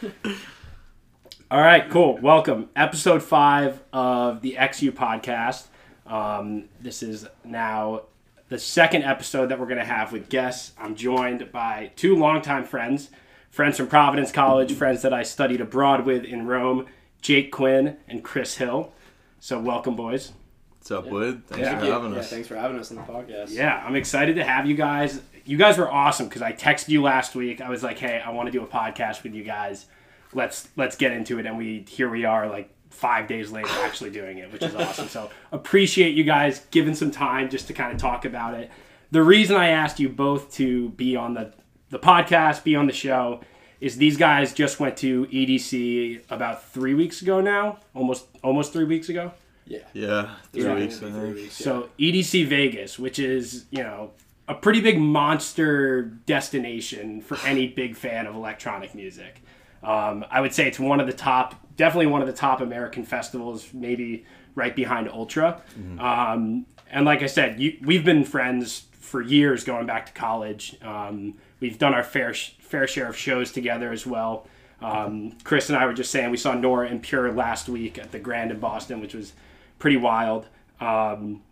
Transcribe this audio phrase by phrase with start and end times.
[1.50, 2.16] All right, cool.
[2.18, 2.70] Welcome.
[2.76, 5.66] Episode five of the X You podcast.
[6.06, 8.02] Um, this is now
[8.48, 10.72] the second episode that we're going to have with guests.
[10.78, 13.10] I'm joined by two longtime friends,
[13.50, 16.86] friends from Providence College, friends that I studied abroad with in Rome,
[17.20, 18.92] Jake Quinn and Chris Hill.
[19.38, 20.32] So, welcome, boys.
[20.78, 21.46] What's up, Wood?
[21.46, 21.78] Thanks Yeah.
[21.78, 22.30] for having Yeah, us.
[22.30, 23.50] thanks for having us on the podcast.
[23.50, 25.20] Yeah, I'm excited to have you guys.
[25.50, 27.60] You guys were awesome because I texted you last week.
[27.60, 29.86] I was like, "Hey, I want to do a podcast with you guys.
[30.32, 34.10] Let's let's get into it." And we here we are, like five days later, actually
[34.10, 35.08] doing it, which is awesome.
[35.08, 38.70] So appreciate you guys giving some time just to kind of talk about it.
[39.10, 41.52] The reason I asked you both to be on the
[41.88, 43.40] the podcast, be on the show,
[43.80, 48.84] is these guys just went to EDC about three weeks ago now, almost almost three
[48.84, 49.32] weeks ago.
[49.66, 49.80] Yeah.
[49.94, 51.64] Yeah, three Yeah, weeks, three weeks, yeah.
[51.64, 54.12] So EDC Vegas, which is you know
[54.50, 59.42] a pretty big monster destination for any big fan of electronic music.
[59.82, 63.04] Um, I would say it's one of the top, definitely one of the top American
[63.04, 64.24] festivals, maybe
[64.56, 65.62] right behind Ultra.
[66.00, 70.76] Um, and like I said, you, we've been friends for years, going back to college.
[70.82, 74.48] Um, we've done our fair sh- fair share of shows together as well.
[74.82, 78.10] Um, Chris and I were just saying we saw Nora En Pure last week at
[78.10, 79.32] the Grand in Boston, which was
[79.78, 80.46] pretty wild.
[80.80, 81.42] Um,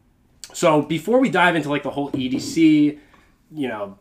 [0.53, 2.99] so before we dive into like the whole EDC,
[3.53, 3.99] you know,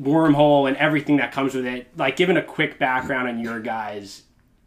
[0.00, 4.22] wormhole and everything that comes with it, like giving a quick background on your guys'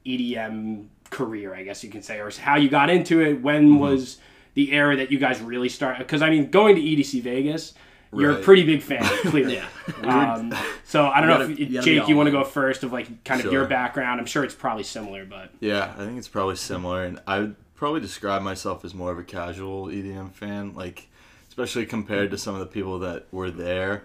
[0.05, 3.41] EDM career, I guess you can say, or how you got into it.
[3.41, 4.17] When was
[4.53, 5.99] the era that you guys really started?
[5.99, 7.73] Because I mean, going to EDC Vegas,
[8.13, 9.55] you're a pretty big fan, clearly.
[10.03, 10.33] Yeah.
[10.33, 10.53] Um,
[10.85, 12.93] so I don't You know gotta- if you Jake, you want to go first of
[12.93, 13.51] like kind of Sure.
[13.53, 14.19] your background.
[14.19, 17.55] I'm sure it's probably similar, but Yeah, I think it's probably similar, and I would
[17.75, 21.07] probably describe myself as more of a casual EDM fan, like
[21.47, 24.03] especially compared to some of the people that were there.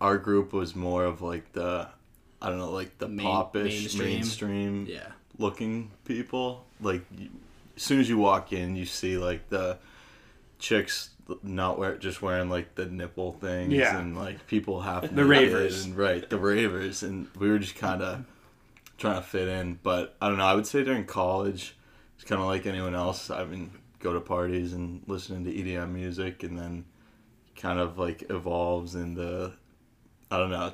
[0.00, 1.88] Our group was more of like the,
[2.40, 4.08] I don't know, like the Main- popish, mainstream.
[4.08, 5.08] mainstream, Yeah.
[5.38, 6.64] looking people.
[6.80, 7.28] Like you,
[7.76, 9.78] as soon as you walk in, you see like the
[10.58, 11.10] chicks
[11.42, 13.98] not wear just wearing like the nipple things Yeah.
[13.98, 15.84] and like people half The ravers.
[15.84, 18.24] and right the ravers and we were just kind of
[18.98, 21.74] trying to fit in but i don't know i would say during college
[22.22, 23.30] kind of like anyone else.
[23.30, 26.84] I mean go to parties and listening to edm music and then
[27.54, 29.52] kind of like evolves into
[30.28, 30.72] i don't know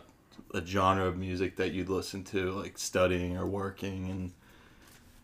[0.54, 4.32] a genre of music that you'd listen to like studying or working and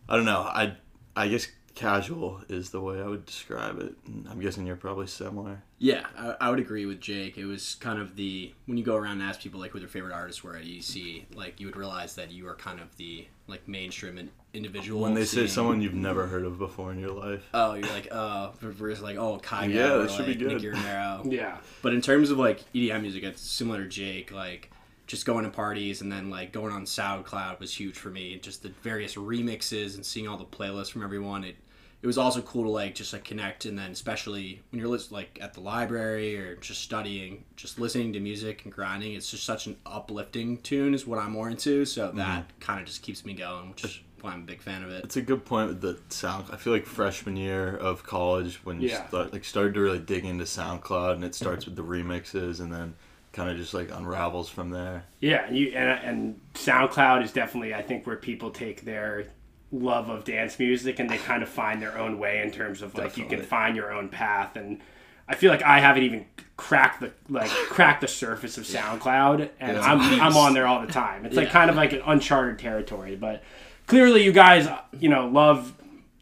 [0.07, 0.41] i don't know.
[0.41, 0.75] I
[1.15, 3.93] i guess casual is the way i would describe it
[4.29, 7.37] i'm guessing you're probably similar Yeah, I, I would agree with Jake.
[7.37, 9.89] It was kind of the when you go around and ask people like who their
[9.89, 13.27] favorite artists were at EDC, like you would realize that you are kind of the
[13.47, 15.01] like mainstream in- individual.
[15.01, 18.07] when they say someone you've never heard of before in your life oh, you're like
[18.09, 20.53] uh, versus like oh Kai, Yeah, or, that should be like, good.
[20.53, 21.21] Nicky Romero.
[21.29, 24.31] yeah, But in terms of like EDM music, it's similar to Jake.
[24.31, 24.71] Like
[25.07, 28.39] just going to parties and then like going on SoundCloud was huge for me.
[28.39, 31.43] Just the various remixes and seeing all the playlists from everyone.
[31.43, 31.55] It
[32.01, 35.11] it was also cool to like just like connect and then especially when you're lis-
[35.11, 39.13] like at the library or just studying, just listening to music and grinding.
[39.13, 41.83] It's just such an uplifting tune is what I'm more into.
[41.85, 42.17] So mm-hmm.
[42.17, 44.91] that kind of just keeps me going, which is why I'm a big fan of
[44.91, 45.03] it.
[45.03, 46.45] It's a good point with the sound.
[46.51, 49.07] I feel like freshman year of college when you Yeah.
[49.07, 52.71] start like started to really dig into SoundCloud and it starts with the remixes and
[52.71, 52.95] then
[53.35, 55.03] kind of just like unravels from there.
[55.19, 59.27] Yeah, and you and, and SoundCloud is definitely I think where people take their
[59.71, 62.95] love of dance music and they kind of find their own way in terms of
[62.97, 64.79] like you can find your own path and
[65.27, 66.25] I feel like I haven't even
[66.55, 69.81] cracked the like cracked the surface of SoundCloud and Yeah.
[69.81, 71.25] I'm I'm on there all the time.
[71.25, 73.43] It's like kind of like an uncharted territory, but
[73.87, 74.67] clearly you guys
[74.99, 75.73] you know love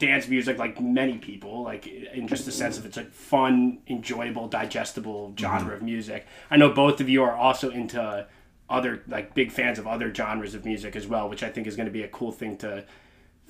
[0.06, 4.48] dance music like many people like in just the sense of it's a fun enjoyable
[4.48, 5.76] digestible genre mm-hmm.
[5.76, 6.26] of music.
[6.52, 8.28] I know both of you are also into
[8.70, 11.76] other like big fans of other genres of music as well which i think is
[11.76, 12.84] going to be a cool thing to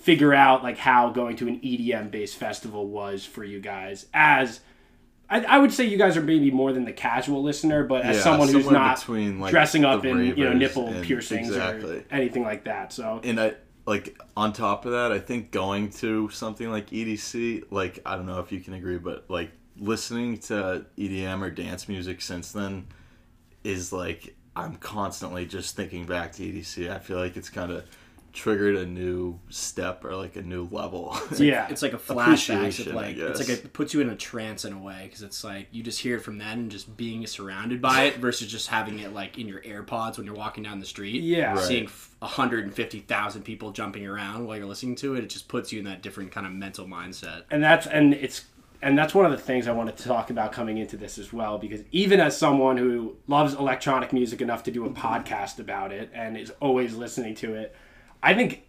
[0.04, 4.06] figure out like how going to an edm based festival was for you guys.
[4.14, 4.60] As
[5.30, 8.18] I, I would say you guys are maybe more than the casual listener, but as
[8.18, 12.44] Yeah, someone who's not between, like, dressing up in you know nipple piercings or anything
[12.44, 12.92] like that.
[12.92, 13.22] So.
[13.24, 13.54] And I
[13.86, 18.26] like on top of that, I think going to something like EDC, like I don't
[18.26, 22.88] know if you can agree, but like listening to EDM or dance music since then
[23.64, 26.90] is like I'm constantly just thinking back to EDC.
[26.90, 27.86] I feel like it's kind of
[28.34, 31.16] triggered a new step or like a new level.
[31.38, 32.56] yeah, It's like a flashback.
[32.56, 35.04] Appreciation, Of I like it's like it puts you in a trance in a way
[35.06, 38.18] because it's like you just hear it from then and just being surrounded by it
[38.18, 41.22] versus just having it like in your AirPods when you're walking down the street.
[41.22, 41.54] Yeah.
[41.54, 41.64] Right.
[41.64, 45.80] seeing f- 150,000 people jumping around while you're listening to it, it just puts you
[45.80, 47.44] in that different kind of mental mindset.
[47.52, 48.46] and that's and it's
[48.82, 51.32] and that's one of the things I wanted to talk about coming into this as
[51.32, 55.02] well because even as someone who loves electronic music enough to do a mm-hmm.
[55.02, 57.76] podcast about it and is always listening to it,
[58.24, 58.64] I think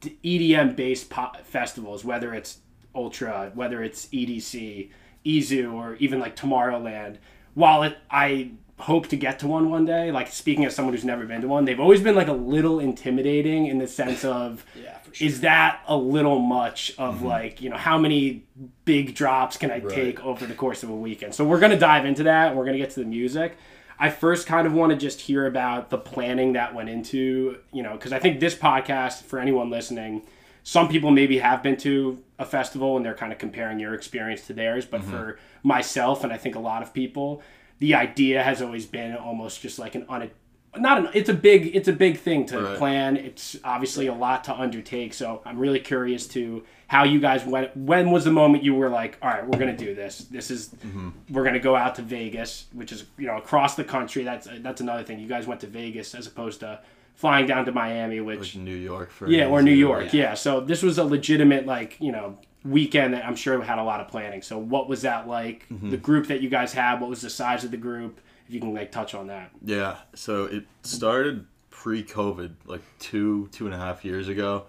[0.00, 2.58] EDM based pop festivals, whether it's
[2.94, 4.90] Ultra, whether it's EDC,
[5.24, 7.18] EZoo, or even like Tomorrowland,
[7.54, 11.04] while it, I hope to get to one one day, like speaking as someone who's
[11.04, 14.64] never been to one, they've always been like a little intimidating in the sense of
[14.74, 15.26] Yeah, sure.
[15.26, 17.26] is that a little much of mm-hmm.
[17.26, 18.44] like you know how many
[18.84, 21.34] big drops can i take over the course of a weekend?
[21.34, 23.56] So we're going to dive into that and we're going to get to the music
[23.98, 27.82] i first kind of want to just hear about the planning that went into you
[27.82, 30.22] know because i think this podcast for anyone listening
[30.62, 34.46] some people maybe have been to a festival and they're kind of comparing your experience
[34.46, 35.10] to theirs but mm-hmm.
[35.10, 37.42] for myself and i think a lot of people
[37.78, 40.30] the idea has always been almost just like an un
[40.78, 42.78] not an it's a big it's a big thing to Right.
[42.78, 47.44] plan it's obviously a lot to undertake so i'm really curious to how you guys
[47.44, 50.50] went when was the moment you were like all right we're gonna do this this
[50.50, 51.10] is mm-hmm.
[51.30, 54.80] we're gonna go out to vegas which is you know across the country that's that's
[54.80, 56.80] another thing you guys went to vegas as opposed to
[57.16, 60.12] flying down to miami which New York for yeah, or New York.
[60.12, 60.34] Yeah.
[60.34, 64.00] So this was a legitimate like you know weekend that I'm sure had a lot
[64.00, 64.42] of planning.
[64.42, 65.66] So what was that like?
[65.68, 65.90] Mm-hmm.
[65.90, 67.00] The group that you guys had.
[67.00, 68.20] What was the size of the group?
[68.46, 69.50] If you can like touch on that.
[69.64, 74.66] Yeah, so it started pre-COVID, like two two and a half years ago,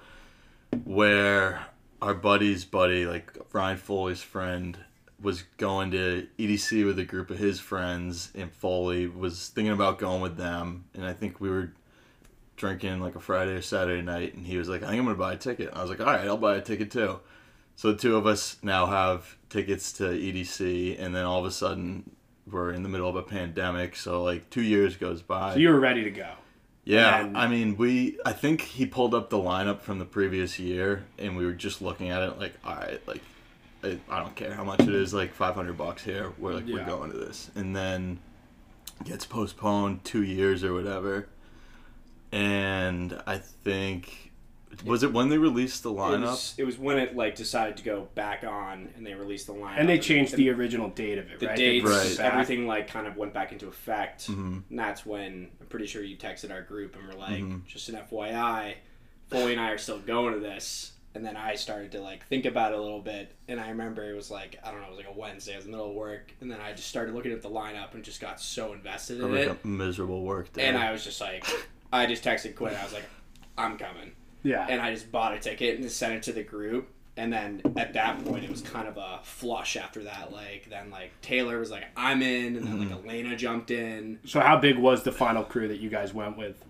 [0.86, 1.66] where
[2.02, 4.78] our buddy's buddy, like Ryan Foley's friend,
[5.22, 9.98] was going to EDC with a group of his friends, and Foley was thinking about
[9.98, 11.74] going with them, and I think we were
[12.56, 15.18] drinking like a Friday or Saturday night, and he was like, "I think I'm gonna
[15.18, 17.20] buy a ticket." I was like, "All right, I'll buy a ticket too."
[17.76, 21.52] So the two of us now have tickets to EDC, and then all of a
[21.52, 22.12] sudden
[22.50, 23.96] we're in the middle of a pandemic.
[23.96, 25.54] So like two years goes by.
[25.54, 26.32] So you were ready to go.
[26.88, 28.18] Yeah, And- I mean, we.
[28.26, 31.82] I think he pulled up the lineup from the previous year, and we were just
[31.82, 33.22] looking at it like, all right, like,
[33.84, 36.32] I, I don't care how much it is, like five hundred bucks here.
[36.38, 38.20] We're like, we're going to this, and then
[39.04, 41.28] gets postponed two years or whatever.
[42.32, 44.27] And I think
[44.86, 46.22] was it when they released the It lineup?
[46.22, 49.54] was, it was when it like decided to go back on and they released the
[49.54, 49.80] lineup.
[49.80, 51.56] And they changed the, the original date of it, the right?
[51.58, 52.20] Dates, Right.
[52.20, 54.28] everything like kind of went back into effect.
[54.30, 54.64] Mhm.
[54.70, 57.66] And that's when I'm pretty sure you texted our group and were like, Mhm.
[57.66, 58.76] just an FYI,
[59.30, 60.94] Foley and I are still going to this.
[61.16, 64.04] And then I started to like think about it a little bit, and I remember
[64.08, 65.78] it was like I don't know, it was like a Wednesday, I was in the
[65.78, 68.40] middle of work, and then I just started looking at the lineup and just got
[68.40, 70.66] so invested in Like it, a miserable work day.
[70.68, 71.44] and I was just like,
[71.92, 73.06] I just texted Quinn, I was like,
[73.58, 74.12] I'm coming,
[74.44, 74.66] Yeah.
[74.70, 76.90] and I just bought a ticket and just sent it to the group.
[77.18, 80.32] And then at that point, it was kind of a flush after that.
[80.32, 83.10] Like then, like Taylor was like, "I'm in," and then like mm-hmm.
[83.10, 84.20] Elena jumped in.
[84.24, 86.64] so how big was the final crew that you guys went with?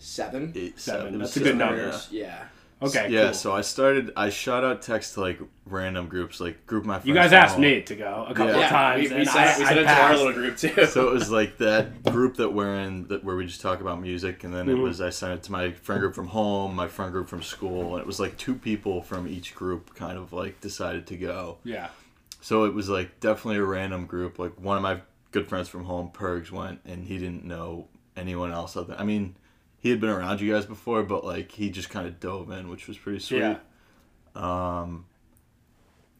[0.00, 0.52] Seven.
[0.56, 2.00] Eight, Seven, it was that's a good seven, number.
[2.10, 2.44] yeah.
[2.80, 2.88] Yeah.
[2.88, 3.08] Okay.
[3.10, 3.34] Yeah, cool.
[3.34, 4.12] so I started.
[4.16, 7.06] I shot out text to like random groups, like group my friends.
[7.06, 7.62] you guys asked home.
[7.62, 8.52] me to go a couple Yeah.
[8.54, 10.32] of Yeah, times, we, we and sent, I, we I sent it to our little
[10.32, 10.86] group too.
[10.86, 14.00] So it was like that group that we're in, that where we just talk about
[14.00, 14.70] music, and then Mhm.
[14.70, 17.42] it was I sent it to my friend group from home, my friend group from
[17.42, 21.16] school, and it was like two people from each group kind of like decided to
[21.16, 21.58] go.
[21.64, 21.88] Yeah.
[22.40, 24.38] So it was like definitely a random group.
[24.38, 25.00] Like one of my
[25.32, 28.76] good friends from home, Pergs, went, and he didn't know anyone else.
[28.76, 29.36] Other, I mean,
[29.80, 32.68] he had been around you guys before, but like he just kind of dove in,
[32.68, 33.38] which was pretty sweet.
[33.40, 33.56] Yeah.
[34.34, 35.06] Um,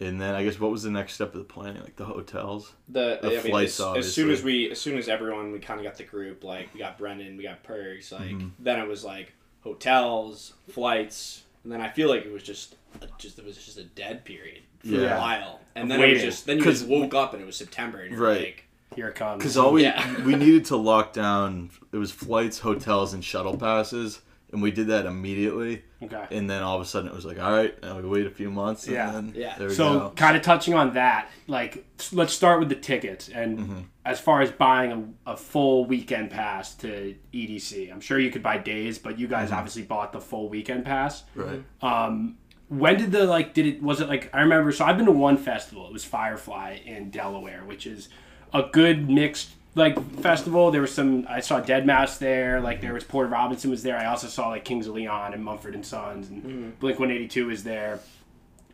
[0.01, 1.83] and then I guess what was the next step of the planning?
[1.83, 2.73] Like the hotels.
[2.89, 5.59] the, The I mean, flights, as, as soon as we, as soon as everyone, we
[5.59, 6.43] kind of got the group.
[6.43, 8.11] Like we got Brendan, we got Perks.
[8.13, 8.49] Like Mm-hmm.
[8.59, 12.77] then it was like hotels, flights, and then I feel like it was just,
[13.19, 15.17] just it was just a dead period for Yeah.
[15.17, 17.47] a while, and Of then it was just then you just woke up and it
[17.47, 18.41] was September, and you're Right.
[18.41, 18.65] like,
[18.97, 19.39] Here it comes.
[19.39, 20.23] Because all we Yeah.
[20.25, 24.21] we needed to lock down it was flights, hotels, and shuttle passes,
[24.53, 25.83] and we did that immediately.
[26.03, 26.25] okay.
[26.37, 28.31] And then all of a sudden it was like, all right, now we wait a
[28.31, 28.85] few months.
[28.87, 29.11] And Yeah.
[29.13, 29.55] Then Yeah.
[29.59, 30.11] There we So, go.
[30.17, 33.29] kind of touching on that, like, let's start with the tickets.
[33.29, 33.79] And Mm-hmm.
[34.05, 38.43] as far as buying a, a full weekend pass to EDC, I'm sure you could
[38.43, 39.35] buy days, but you Mm-hmm.
[39.37, 41.23] guys obviously bought the full weekend pass.
[41.37, 41.63] Right.
[41.83, 42.37] Um,
[42.69, 43.53] when did the like?
[43.53, 43.83] Did it?
[43.83, 44.31] Was it like?
[44.33, 44.71] I remember.
[44.71, 45.89] So I've been to one festival.
[45.89, 48.09] It was Firefly in Delaware, which is
[48.53, 50.71] a good mixed like festival.
[50.71, 51.27] There was some.
[51.29, 52.61] I saw Deadmau5 there.
[52.61, 53.97] Like there was Porter Robinson was there.
[53.97, 57.29] I also saw like Kings of Leon and Mumford and Sons and Blink One Eighty
[57.29, 58.01] Two was there.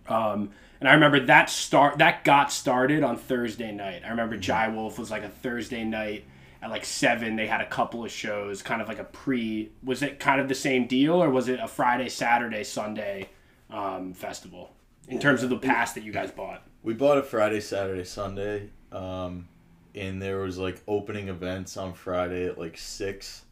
[0.08, 4.02] Um, and I remember that start that got started on Thursday night.
[4.04, 6.24] I remember Jai Wolf was like a Thursday night
[6.62, 7.36] at like seven.
[7.36, 9.70] They had a couple of shows, kind of like a pre.
[9.82, 13.30] Was it kind of the same deal, or was it a Friday, Saturday, Sunday
[13.70, 14.74] um, festival
[15.08, 16.62] in terms of the pass that you guys bought?
[16.82, 19.48] We bought a Friday, Saturday, Sunday, um,
[19.96, 23.42] and there was like opening events on Friday at like six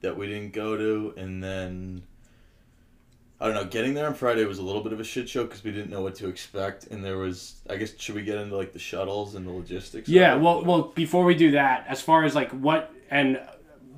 [0.00, 2.02] that we didn't go to, and then
[3.40, 3.64] I don't know.
[3.64, 5.90] Getting there on Friday was a little bit of a shit show because we didn't
[5.90, 7.60] know what to expect, and there was.
[7.68, 10.08] I guess should we get into like the shuttles and the logistics?
[10.08, 13.40] Yeah, well, well, before we do that, as far as like what and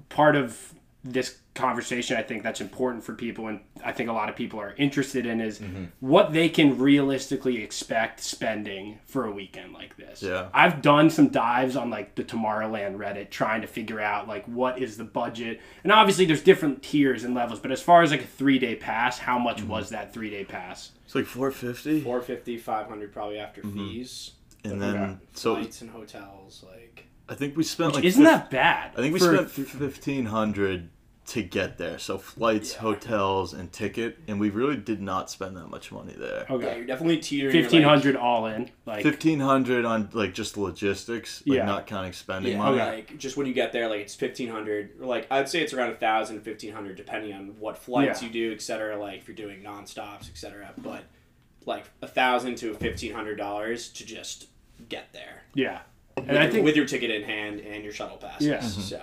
[0.08, 4.30] part of this conversation I think that's important for people and I think a lot
[4.30, 5.84] of people are interested in is mm-hmm.
[6.00, 10.22] what they can realistically expect spending for a weekend like this.
[10.22, 10.48] Yeah.
[10.54, 14.80] I've done some dives on like the Tomorrowland Reddit trying to figure out like what
[14.80, 15.60] is the budget.
[15.82, 19.18] And obviously there's different tiers and levels, but as far as like a 3-day pass,
[19.18, 19.68] how much mm-hmm.
[19.68, 20.92] was that 3-day pass?
[21.04, 22.00] It's like 450.
[22.00, 23.76] 450, 500 probably after mm-hmm.
[23.76, 24.30] fees.
[24.64, 28.04] And But then, so flights and hotels, like I think we spent like.
[28.04, 28.92] Isn't fif- that bad?
[28.96, 30.88] I think we for- spent 1500
[31.24, 31.98] to get there.
[31.98, 34.18] So flights, hotels, and ticket.
[34.26, 36.44] And we really did not spend that much money there.
[36.48, 36.76] yeah, Okay.
[36.78, 37.54] you're definitely teetering.
[37.54, 38.70] you're, like- 1500 all in.
[38.86, 41.64] Like 1500 on like just logistics, like Yeah.
[41.64, 42.78] not counting spending Yeah, money.
[42.78, 44.98] like just when you get there, like it's fifteen hundred.
[44.98, 48.28] Like I'd say it's around a thousand, fifteen hundred, depending on what flights Yeah.
[48.28, 48.98] you do, etc.
[48.98, 50.72] Like if you're doing non-stops, etc.
[50.76, 51.04] But
[51.66, 54.48] like a thousand to fifteen hundred dollars to just
[54.88, 55.82] get there, yeah.
[56.16, 58.46] And with, I your, think with your ticket in hand and your shuttle passes.
[58.48, 58.58] Yeah.
[58.58, 58.80] Mm-hmm.
[58.80, 59.00] So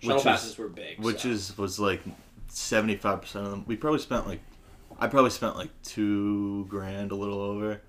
[0.00, 0.98] Which shuttle is- passes were big.
[1.00, 1.28] which so.
[1.28, 2.02] is was like
[2.50, 3.64] 75% of them.
[3.66, 4.40] We probably spent like
[5.00, 7.80] I probably spent like 2 grand a little over.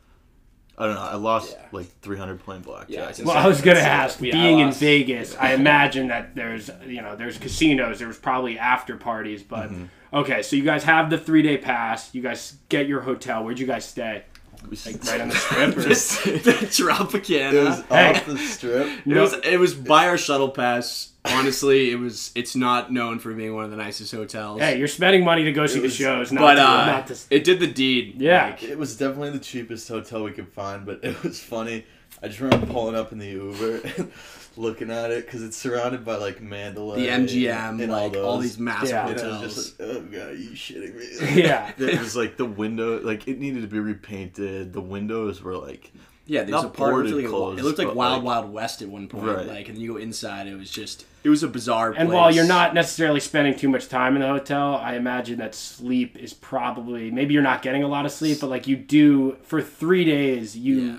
[0.77, 1.01] I don't know.
[1.01, 1.65] I lost Yeah.
[1.73, 3.17] like 300 playing blackjack.
[3.17, 4.21] Yeah, Well, I was gonna ask.
[4.21, 7.99] yeah, being in Vegas, I imagine that there's you know there's casinos.
[7.99, 9.85] There was probably after parties, but Mm-hmm.
[10.13, 10.41] okay.
[10.41, 12.13] So you guys have the three day pass.
[12.15, 13.43] You guys get your hotel.
[13.43, 14.23] Where'd you guys stay?
[14.69, 15.77] We Like right on the strip.
[15.77, 15.81] Or?
[15.81, 16.29] Just the
[16.69, 17.53] Tropicana.
[17.53, 18.11] it was Hey.
[18.11, 18.87] off the strip.
[19.05, 21.08] It was it was by our shuttle pass.
[21.25, 24.61] Honestly, it was it's not known for being one of the nicest hotels.
[24.61, 27.17] Hey, you're spending money to go see the shows, not but to, uh, not to.
[27.29, 28.15] it did the deed.
[28.21, 28.47] Yeah.
[28.51, 31.85] Like, It was definitely the cheapest hotel we could find, but it was funny.
[32.23, 34.11] I just remember pulling up in the Uber and
[34.57, 38.43] looking at it because it's surrounded by like Mandalay, the MGM, and like all, those.
[38.43, 39.07] these massive Yeah.
[39.09, 39.43] And I hotels.
[39.43, 41.41] was just like, oh god, are you shitting me?
[41.43, 41.71] Yeah.
[41.77, 44.73] it was like the window, like it needed to be repainted.
[44.73, 45.91] The windows were like,
[46.29, 47.07] yeah, there's not a part.
[47.07, 49.25] It looked like, closed, it looked like Wild like- Wild West at one point.
[49.25, 49.47] Right.
[49.47, 50.47] Like, and then you go inside.
[50.47, 51.87] It was just it was a bizarre.
[51.91, 52.15] And place.
[52.15, 56.15] while you're not necessarily spending too much time in the hotel, I imagine that sleep
[56.17, 59.61] is probably maybe you're not getting a lot of sleep, but like you do for
[59.61, 60.95] three days, you Yeah.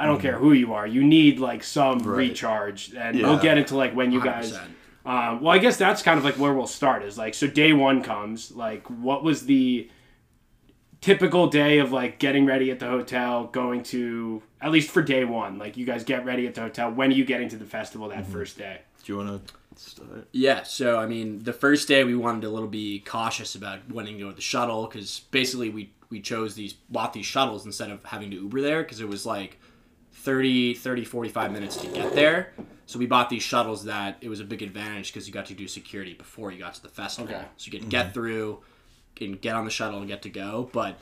[0.00, 2.28] I don't care who you are, you need like some Right.
[2.30, 3.28] recharge, and Yeah.
[3.28, 4.52] we'll get into like when you guys.
[4.52, 4.68] 100%.
[5.04, 7.02] Um, well, I guess that's kind of like where we'll start.
[7.04, 8.50] Is like so day one comes.
[8.52, 9.88] Like, what was the
[11.02, 15.26] typical day of like getting ready at the hotel, going to at least for day
[15.26, 15.58] one?
[15.58, 16.90] Like, you guys get ready at the hotel.
[16.90, 18.32] When are you getting to the festival that mm-hmm.
[18.32, 18.80] first day?
[19.02, 20.28] do you want to start?
[20.32, 23.88] Yeah, so I mean, the first day we wanted to a little be cautious about
[23.90, 27.64] wanting to go with the shuttle because basically we we chose these bought these shuttles
[27.66, 29.58] instead of having to Uber there because it was like
[30.12, 32.52] 30, 30, 45 minutes to get there.
[32.86, 35.54] So we bought these shuttles that it was a big advantage because you got to
[35.54, 37.34] do security before you got to the festival.
[37.34, 37.44] Okay.
[37.56, 38.14] So you could get mm-hmm.
[38.14, 38.60] through,
[39.16, 40.68] can get on the shuttle and get to go.
[40.72, 40.96] But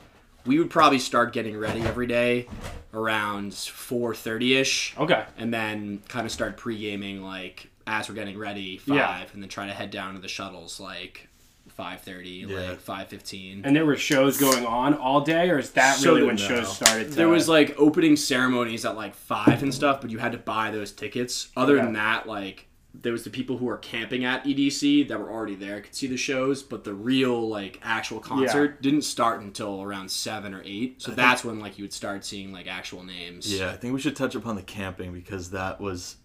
[0.45, 2.47] we would probably start getting ready every day
[2.93, 5.23] around 4.30 ish Okay.
[5.37, 9.23] and then kind of start pre gaming like as we're getting ready five, Yeah.
[9.33, 11.27] and then try to head down to the shuttles like
[11.69, 12.69] five thirty, Yeah.
[12.71, 13.61] like five fifteen.
[13.65, 16.47] And there were shows going on all day, or is that So really when no.
[16.47, 17.09] shows started?
[17.09, 20.37] To, There was like opening ceremonies at like five and stuff, but you had to
[20.37, 21.47] buy those tickets.
[21.57, 21.85] Other Okay.
[21.85, 25.55] than that, like there was the people who were camping at EDC that were already
[25.55, 30.11] there could see the shows, but the real like actual concert didn't start until around
[30.11, 31.01] seven or eight.
[31.01, 33.51] So that's when like you would start seeing like actual names.
[33.51, 36.17] Yeah, I think we should touch upon the camping because that was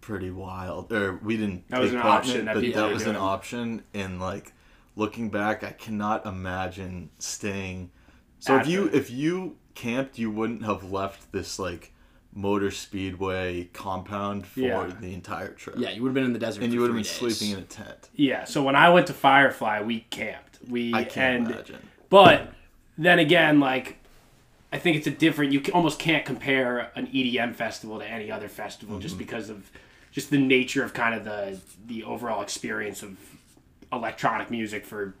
[0.00, 0.92] pretty wild.
[0.92, 1.68] Or we didn't.
[1.68, 3.82] That was an option it, that but that were was an option.
[3.94, 4.52] And like
[4.96, 7.90] looking back, I cannot imagine staying.
[8.40, 11.94] So At if you the- if you camped, you wouldn't have left this like
[12.32, 14.90] motor speedway compound for Yeah.
[15.00, 15.76] the entire trip.
[15.78, 16.62] Yeah, you would have been in the desert.
[16.62, 17.10] and you would have been days.
[17.12, 18.08] sleeping in a tent.
[18.14, 18.44] yeah.
[18.44, 20.58] So when I went to Firefly, we camped.
[20.68, 21.88] We I can't and imagine.
[22.08, 22.52] but
[22.96, 23.96] then again, like
[24.72, 25.52] I think it's a different.
[25.52, 29.02] You almost can't compare an EDM festival to any other festival Mm-hmm.
[29.02, 29.68] just because of
[30.12, 33.16] just the nature of kind of the the overall experience of
[33.92, 35.14] electronic music for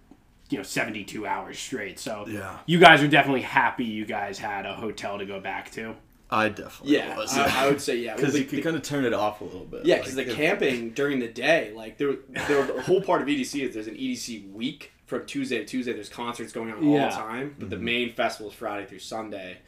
[0.48, 1.98] you know 72 hours straight.
[1.98, 2.58] So Yeah.
[2.66, 5.96] you guys are definitely happy you guys had a hotel to go back to.
[6.30, 7.36] I definitely Yeah, was.
[7.36, 8.14] I, I would say yeah.
[8.16, 9.84] Because Well, you the- could kind of turn it off a little bit.
[9.84, 12.16] Yeah, because Like, the if- camping during the day, like there,
[12.48, 15.92] there, the whole part of EDC is there's an EDC week from Tuesday to Tuesday.
[15.92, 17.84] There's concerts going on all the time, but the mm-hmm.
[17.84, 19.58] main festival is Friday through Sunday.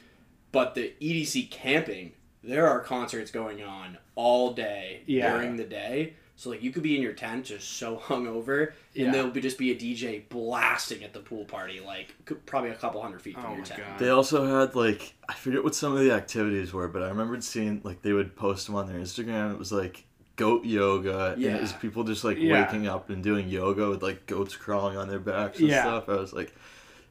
[0.52, 2.12] But the EDC camping,
[2.44, 5.32] there are concerts going on all day Yeah.
[5.32, 6.14] during the day.
[6.42, 9.04] So like you could be in your tent just so hungover, Yeah.
[9.04, 12.14] and there'll be just be a DJ blasting at the pool party, like
[12.46, 13.80] probably a couple hundred feet from Oh your tent.
[13.80, 13.98] God.
[14.00, 17.44] They also had like I forget what some of the activities were, but I remembered
[17.44, 19.52] seeing like they would post them on their Instagram.
[19.52, 22.64] It was like goat yoga, and it was people just like Yeah.
[22.64, 25.82] waking up and doing yoga with like goats crawling on their backs and Yeah.
[25.82, 26.08] stuff.
[26.08, 26.52] I was like,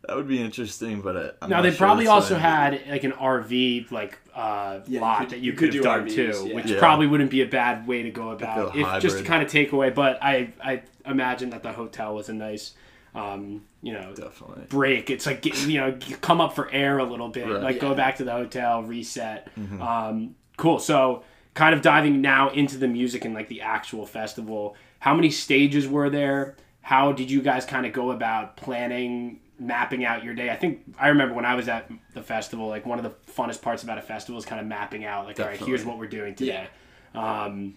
[0.08, 2.70] that would be interesting, but I, I'm Now not they sure probably also what I
[2.70, 5.74] had like an RV like uh, Yeah, you lot could- that you, you could, could
[5.76, 6.56] have do done RVs, too, yeah.
[6.56, 6.80] which Yeah.
[6.80, 9.50] probably wouldn't be a bad way to go about a if just to kind of
[9.50, 9.90] take away.
[9.92, 12.74] But I I imagine that the hotel was a nice,
[13.14, 14.64] um, you know, Definitely.
[14.70, 15.10] break.
[15.10, 17.62] It's like get- you know, come up for air a little bit, Right.
[17.62, 19.50] like go back to the hotel, reset.
[19.80, 20.80] Um, cool.
[20.80, 24.76] So, kind of diving now into the music and like the actual festival.
[25.00, 26.56] How many stages were there?
[26.82, 30.50] How did you guys kind of go about planning, mapping out your day?
[30.50, 33.62] I think I remember when I was at the festival, like one of the funnest
[33.62, 36.08] parts about a festival is kind of mapping out, like, all right, here's what we're
[36.08, 36.68] doing today.
[37.14, 37.76] Um,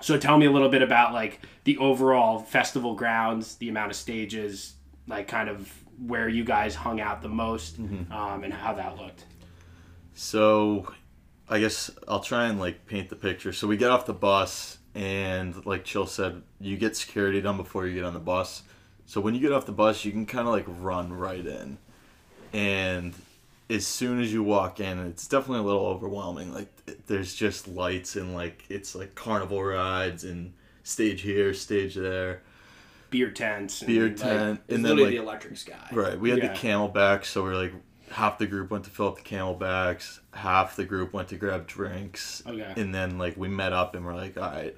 [0.00, 3.96] so tell me a little bit about like the overall festival grounds, the amount of
[3.96, 4.74] stages,
[5.06, 5.72] like kind of
[6.06, 7.78] where you guys hung out the most,
[8.10, 9.24] um, and how that looked.
[10.14, 10.92] So,
[11.48, 13.52] I guess I'll try and like paint the picture.
[13.52, 17.86] So we get off the bus, and like Chill said, you get security done before
[17.86, 18.62] you get on the bus.
[19.10, 21.78] So when you get off the bus, you can kind of like run right in,
[22.52, 23.12] and
[23.68, 26.54] as soon as you walk in, it's definitely a little overwhelming.
[26.54, 26.68] Like
[27.08, 30.52] there's just lights and like it's like carnival rides and
[30.84, 32.42] stage here, stage there,
[33.10, 35.88] Beer tents, beer like, tent, It's and then like the electric sky.
[35.90, 36.16] Right.
[36.16, 36.52] We had Yeah.
[36.52, 37.72] the camelbacks, so we're like
[38.12, 41.66] half the group went to fill up the camelbacks, half the group went to grab
[41.66, 42.74] drinks, Okay.
[42.76, 44.76] and then like we met up and we're like, all right,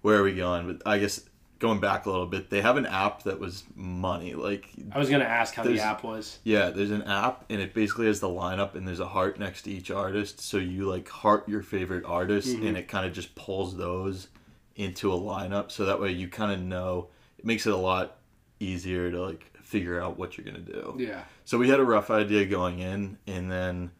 [0.00, 0.66] where are we going?
[0.66, 1.20] But I guess
[1.62, 4.34] going back a little bit, they have an app that was money.
[4.34, 6.40] Like, I was gonna ask how the app was.
[6.42, 9.62] yeah, there's an app and it basically has the lineup and there's a heart next
[9.62, 10.40] to each artist.
[10.40, 12.66] So you like heart your favorite artist Mm-hmm.
[12.66, 14.26] and it kind of just pulls those
[14.74, 15.70] into a lineup.
[15.70, 17.08] So that way you kind of know.
[17.38, 18.16] It makes it a lot
[18.58, 20.96] easier to like figure out what you're gonna do.
[20.98, 21.22] Yeah.
[21.44, 23.92] So we had a rough idea going in, and then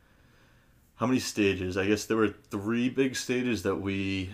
[0.96, 1.76] how many stages?
[1.76, 4.30] I guess there were three big stages that we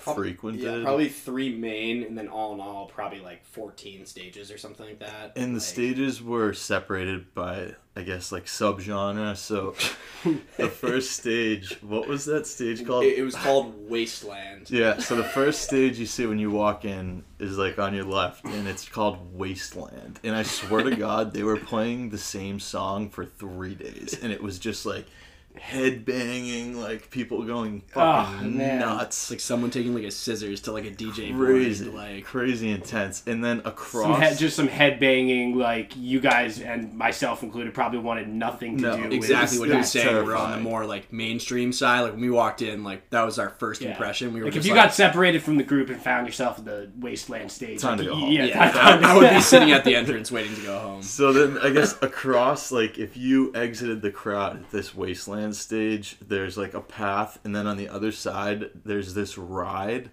[0.00, 0.62] frequented.
[0.62, 4.86] Yeah, probably three main, and then all in all, probably like 14 stages or something
[4.86, 5.32] like that.
[5.36, 9.36] And the Like, stages were separated by, I guess, like subgenre.
[9.36, 9.74] So
[10.56, 13.04] the first stage, what was that stage called?
[13.04, 14.70] It, it was called Wasteland.
[14.70, 18.04] yeah, so the first stage you see when you walk in is like on your
[18.04, 20.20] left, and it's called Wasteland.
[20.24, 24.32] And I swear to God, they were playing the same song for three days, and
[24.32, 25.06] it was just like
[25.58, 29.30] head banging, like people going ah, fucking Oh, nuts.
[29.30, 33.22] Like someone taking like a scissors to like a DJ crazy, board, like crazy intense.
[33.26, 37.74] And then Some across, head, just some head banging, like you guys and myself included
[37.74, 40.24] probably wanted nothing to No, do with exactly what he was that's saying.
[40.24, 42.00] We're on the more like mainstream side.
[42.00, 43.90] Like when we walked in, like that was our first Yeah.
[43.90, 44.32] impression.
[44.32, 46.64] We were Like if you like, got separated from the group and found yourself at
[46.64, 48.30] the wasteland stage, Time like, to go home.
[48.32, 51.02] Yeah, yeah, time- I, I would be sitting at the entrance waiting to go home.
[51.02, 56.16] So then, I guess across, like, if you exited the crowd at this wasteland stage,
[56.20, 60.10] there's like a path, and then on the other side, there's this ride,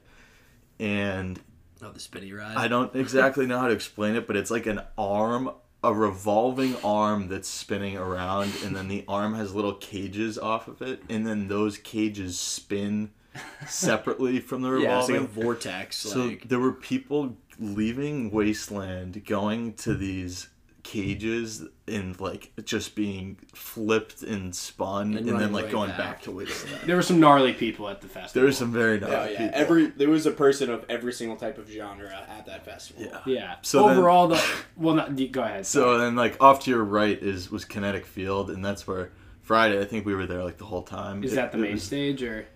[0.80, 1.40] and
[1.82, 2.58] Oh, the spinny ride.
[2.58, 5.52] I don't exactly know how to explain it, but it's like an arm,
[5.84, 10.82] a revolving arm that's spinning around, and then the arm has little cages off of
[10.82, 13.12] it, and then those cages spin
[13.68, 15.98] separately from the revolving yeah, like a vortex.
[15.98, 20.48] So like there were people leaving Wasteland, going to these
[20.92, 25.98] cages and like just being flipped and spun, And and, then like right going back.
[25.98, 26.22] back.
[26.24, 26.82] to Wasteland.
[26.86, 28.32] There were some gnarly people at the festival.
[28.42, 29.52] there were some very nice Oh yeah, people.
[29.54, 33.04] every there was a person of every single type of genre at that festival.
[33.04, 33.20] yeah.
[33.26, 33.56] Yeah.
[33.62, 34.44] So So then- overall, the
[34.78, 35.66] well, not, go ahead.
[35.66, 39.80] So then, like off to your right is was Kinetic Field, and that's where Friday.
[39.82, 41.24] I think we were there like the whole time.
[41.24, 42.48] is It- that the main was- stage or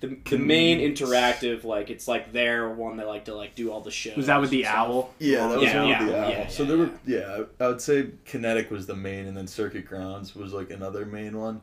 [0.00, 3.80] The, the main interactive, like it's like their one that like to like do all
[3.80, 4.16] the shows.
[4.16, 4.74] was that with the stuff.
[4.76, 5.14] owl?
[5.18, 6.30] Yeah, that was Yeah, one yeah, of the owl.
[6.30, 9.86] yeah, so there were yeah, I would say Kinetic was the main, and then Circuit
[9.86, 11.62] Grounds was like another main one.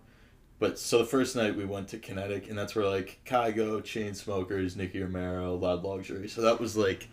[0.57, 4.75] But so the first night we went to Kinetic, and that's where like Kygo, Chainsmokers,
[4.75, 6.27] Nicky Romero, Loud Luxury.
[6.27, 7.09] So that was like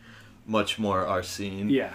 [0.46, 1.68] much more our scene.
[1.68, 1.92] Yeah.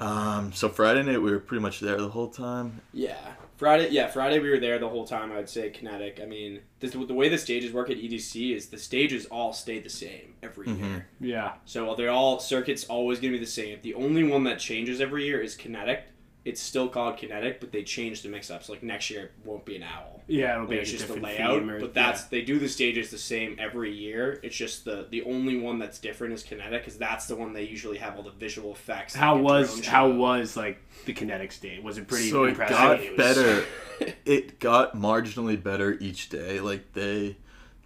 [0.00, 0.52] Um.
[0.52, 2.80] So Friday night we were pretty much there the whole time.
[2.92, 3.16] Yeah,
[3.56, 3.88] Friday.
[3.90, 5.32] Yeah, Friday we were there the whole time.
[5.32, 6.20] I'd say Kinetic.
[6.22, 9.78] I mean, this, the way the stages work at EDC is the stages all stay
[9.80, 10.84] the same every Mm-hmm.
[10.84, 11.06] year.
[11.20, 11.52] Yeah.
[11.64, 13.78] So they're all circuits always gonna be the same.
[13.82, 16.04] The only one that changes every year is Kinetic.
[16.46, 18.62] It's still called Kinetic, but they changed the mix up.
[18.62, 20.22] So like next year it won't be an owl.
[20.28, 22.58] Yeah, it'll Like, be it's a just the layout, theme or, but that's they do
[22.58, 24.40] the stages the same every year.
[24.42, 27.64] It's just the the only one that's different is Kinetic, because that's the one they
[27.64, 29.14] usually have all the visual effects.
[29.14, 31.82] how was how was like the kinetic stage?
[31.82, 33.64] Was it pretty so it got It was- better.
[34.24, 36.60] it got marginally better each day.
[36.60, 37.36] Like they,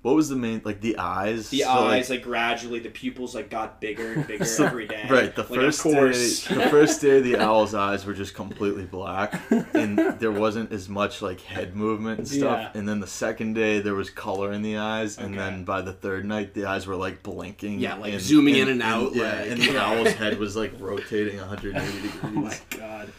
[0.02, 1.50] what was the main like the eyes?
[1.50, 5.06] The So, eyes like gradually the pupils like got bigger and bigger So- every day.
[5.10, 9.38] Right, the Like, first day, the first day, the owl's eyes were just completely black,
[9.74, 12.58] and there wasn't as much like head movement and stuff.
[12.60, 12.70] Yeah.
[12.78, 15.92] And then the second day, there was color in the eyes, and then by the
[15.92, 17.78] third night, the eyes were like blinking.
[17.80, 21.38] Yeah, like zooming in and out, yeah, like- and the owl's head was like rotating
[21.38, 22.12] 180 degrees.
[22.22, 23.12] Oh my god.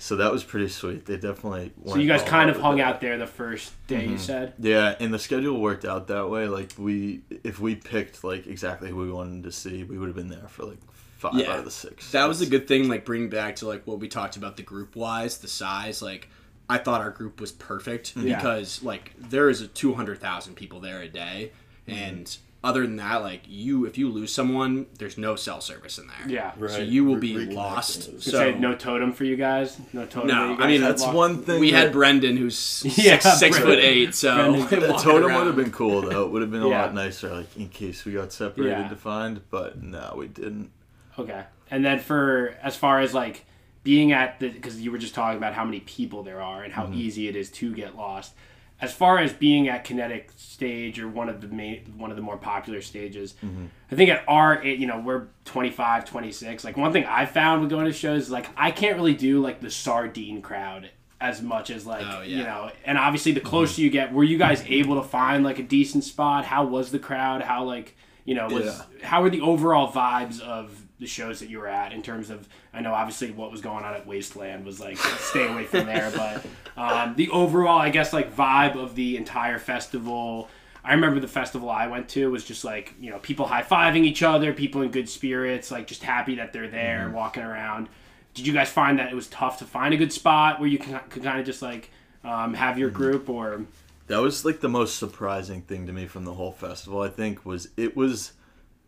[0.00, 1.04] So that was pretty sweet.
[1.04, 1.72] They definitely.
[1.86, 2.86] So you guys kind of hung that.
[2.86, 4.16] out there the first day you mm-hmm.
[4.16, 4.54] said?
[4.58, 6.48] Yeah, and the schedule worked out that way.
[6.48, 10.16] Like we, if we picked like exactly who we wanted to see, we would have
[10.16, 10.78] been there for like
[11.18, 11.52] five Yeah.
[11.52, 12.12] out of the six.
[12.12, 14.62] That was a good thing, like bringing back to like what we talked about the
[14.62, 16.00] group wise, the size.
[16.00, 16.30] Like
[16.70, 18.28] I thought our group was perfect mm-hmm.
[18.28, 18.36] Yeah.
[18.36, 21.52] because like there is a two hundred thousand people there a day,
[21.86, 21.98] mm-hmm.
[21.98, 26.06] and other than that, like you, if you lose someone, there's no cell service in
[26.08, 26.28] there.
[26.28, 26.52] Yeah.
[26.58, 26.70] right.
[26.70, 28.02] so you will be reconnecting lost.
[28.02, 29.78] So, So say no totem for you guys.
[29.94, 30.28] No totem.
[30.28, 31.16] No, that you I mean, That's locked?
[31.16, 31.58] one thing.
[31.60, 33.76] we had Brendan, who's Yeah, six, six Brendan.
[33.76, 36.26] foot eight, so The walking totem would have been cool though.
[36.26, 36.82] It would have been a Yeah.
[36.82, 38.88] lot nicer, like in case we got separated Yeah.
[38.88, 39.40] to find.
[39.50, 40.70] But no, we didn't.
[41.18, 41.44] Okay.
[41.70, 43.46] And then for as far as like
[43.84, 46.74] being at the because you were just talking about how many people there are and
[46.74, 46.94] how Mm-hmm.
[47.00, 48.34] easy it is to get lost.
[48.80, 52.22] As far as being at Kinetic stage or one of the main one of the
[52.22, 53.66] more popular stages, Mm-hmm.
[53.90, 56.64] I think at our you know we're 25, 26.
[56.64, 59.40] Like one thing I found with going to shows is like I can't really do
[59.40, 60.90] like the sardine crowd
[61.20, 62.36] as much as like Oh, yeah.
[62.38, 65.58] you know and obviously the closer you get were you guys able to find like
[65.58, 68.82] a decent spot how was the crowd how like you know was Yeah.
[69.06, 72.46] how were the overall vibes of the shows that you were at in terms of
[72.72, 76.12] I know obviously what was going on at Wasteland was like stay away from there,
[76.16, 76.44] but
[76.76, 80.48] um, the overall I guess like vibe of the entire festival.
[80.82, 84.04] I remember the festival I went to was just like you know people high fiving
[84.04, 87.88] each other, people in good spirits, like just happy that they're there, walking around.
[88.34, 90.78] Did you guys find that it was tough to find a good spot where you
[90.78, 91.90] can, could kind of just like
[92.24, 93.64] um, have your group or
[94.06, 97.00] That was like the most surprising thing to me from the whole festival.
[97.00, 98.32] I think was it was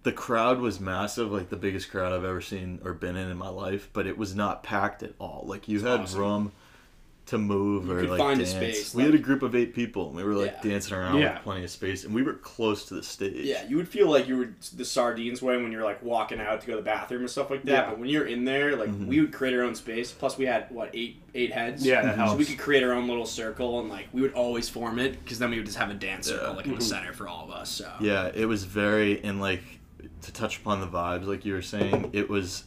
[0.03, 3.37] the crowd was massive, like the biggest crowd I've ever seen or been in in
[3.37, 3.88] my life.
[3.93, 5.45] But it was not packed at all.
[5.47, 6.21] Like you had awesome.
[6.21, 6.53] room
[7.25, 8.57] to move or could like find a dance.
[8.57, 10.71] space, we like- had a group of eight people, and we were like Yeah.
[10.71, 11.35] dancing around Yeah.
[11.35, 13.47] with plenty of space, and we were close to the stage.
[13.47, 16.61] Yeah, you would feel like you were the sardines way when you're like walking out
[16.62, 17.71] to go to the bathroom and stuff like that.
[17.73, 17.91] Yeah.
[17.91, 19.07] But when you're in there, like Mm-hmm.
[19.07, 20.11] we would create our own space.
[20.11, 21.87] Plus, we had what eight eight heads.
[21.87, 24.69] Yeah, that So we could create our own little circle, and like we would always
[24.69, 27.12] form it because then we would just have a dance circle like in the center
[27.12, 27.71] for all of us.
[27.71, 29.62] So Yeah, it was very and like
[30.23, 32.65] to touch upon the vibes, like you were saying, it was.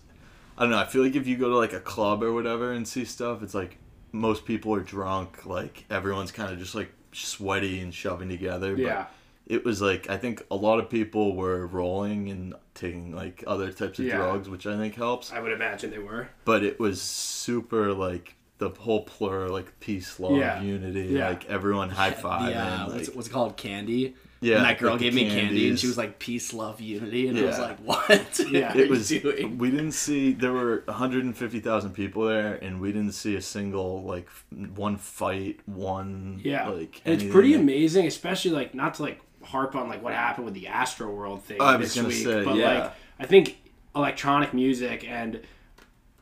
[0.57, 0.77] I don't know.
[0.77, 3.43] I feel like if you go to like a club or whatever and see stuff,
[3.43, 3.77] it's like
[4.13, 5.45] most people are drunk.
[5.45, 8.71] Like everyone's kind of just like sweaty and shoving together.
[8.75, 9.05] But Yeah.
[9.47, 13.71] It was like I think a lot of people were rolling and taking like other
[13.71, 14.15] types of Yeah.
[14.17, 15.31] drugs, which I think helps.
[15.33, 16.29] I would imagine they were.
[16.45, 20.61] But it was super like the whole plur like peace, love, Yeah.
[20.61, 21.29] unity, Yeah.
[21.29, 22.51] like everyone high five.
[22.51, 23.57] Yeah, uh, what's, what's it called?
[23.57, 24.15] Candy.
[24.45, 27.37] Yeah, And that girl gave me candy, and she was like, "Peace, love, unity," and
[27.39, 28.39] I was like, "What?
[28.51, 28.73] Yeah.
[28.73, 32.91] are it you was doing?" we didn't see there were 150,000 people there and we
[32.91, 34.27] didn't see a single like
[34.75, 39.19] one fight one Yeah, like and it's pretty that- amazing, especially like not to like
[39.43, 42.23] harp on like what happened with the Astro World thing I was this gonna week,
[42.23, 42.79] say, but yeah.
[42.83, 43.57] like I think
[43.95, 45.41] electronic music and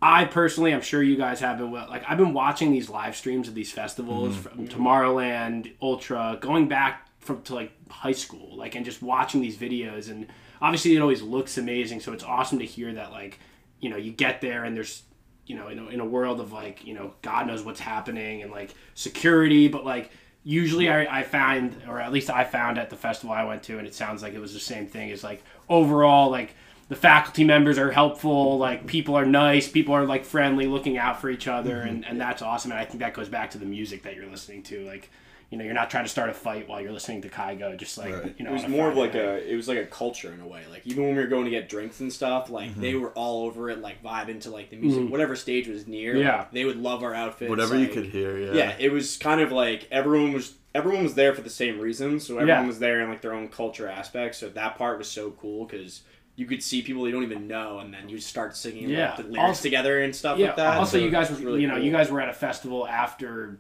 [0.01, 1.88] I personally, I'm sure you guys have been well.
[1.89, 4.65] Like I've been watching these live streams of these festivals Mm-hmm.
[4.65, 9.57] from Tomorrowland, Ultra, going back from to like high school, like and just watching these
[9.57, 10.09] videos.
[10.09, 10.27] And
[10.62, 11.99] obviously, it always looks amazing.
[12.01, 13.39] So it's awesome to hear that, like,
[13.79, 15.03] you know, you get there and there's,
[15.45, 18.41] you know, in a, in a world of like, you know, God knows what's happening
[18.41, 20.12] and like security, but like
[20.45, 23.77] usually I, I find or at least i found at the festival i went to
[23.77, 26.53] and it sounds like it was the same thing is like overall like
[26.89, 31.21] the faculty members are helpful like people are nice people are like friendly looking out
[31.21, 31.88] for each other Mm-hmm.
[31.88, 34.29] and, and that's awesome and i think that goes back to the music that you're
[34.29, 35.09] listening to like
[35.54, 37.96] you know you're not trying to start a fight while you're listening to kygo just
[37.96, 38.34] like Right.
[38.39, 39.24] you know It was more of like night.
[39.24, 40.62] a it was like a culture in a way.
[40.72, 42.82] Like even when we were going to get drinks and stuff, like Mm-hmm.
[42.82, 46.18] they were all over it, like vibing to like the music, whatever stage was near.
[46.18, 46.38] Yeah.
[46.39, 47.50] like, they would love our outfits.
[47.52, 51.13] whatever you could hear yeah Yeah, it was kind of like everyone was everyone was
[51.13, 52.68] there for the same reason, so everyone Yeah.
[52.68, 54.34] was there in like their own culture aspect.
[54.34, 56.02] So that part was so cool because
[56.36, 59.10] you could see people you don't even know, and then you start singing Yeah.
[59.10, 60.78] like, the lyrics Also- together and stuff yeah like that.
[60.78, 61.84] also So you guys were really you know cool.
[61.84, 63.60] you guys were at a festival after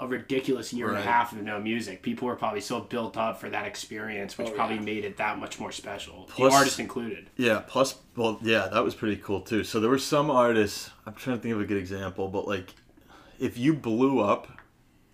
[0.00, 3.40] a ridiculous year and a half of no music people were probably so built up
[3.40, 4.82] for that experience which Oh, probably yeah.
[4.82, 8.84] made it that much more special Plus- the artist included Yeah, plus, well, yeah, that
[8.84, 9.64] was pretty cool too.
[9.64, 10.90] So there were some artists.
[11.04, 12.74] I'm trying to think of a good example, but like,
[13.40, 14.48] if you blew up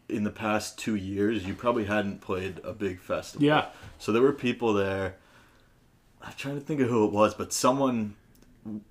[0.08, 3.46] in the past two years, you probably hadn't played a big festival.
[3.46, 3.66] Yeah.
[3.98, 5.16] So there were people there.
[6.22, 8.16] I'm trying to think of who it was, but someone,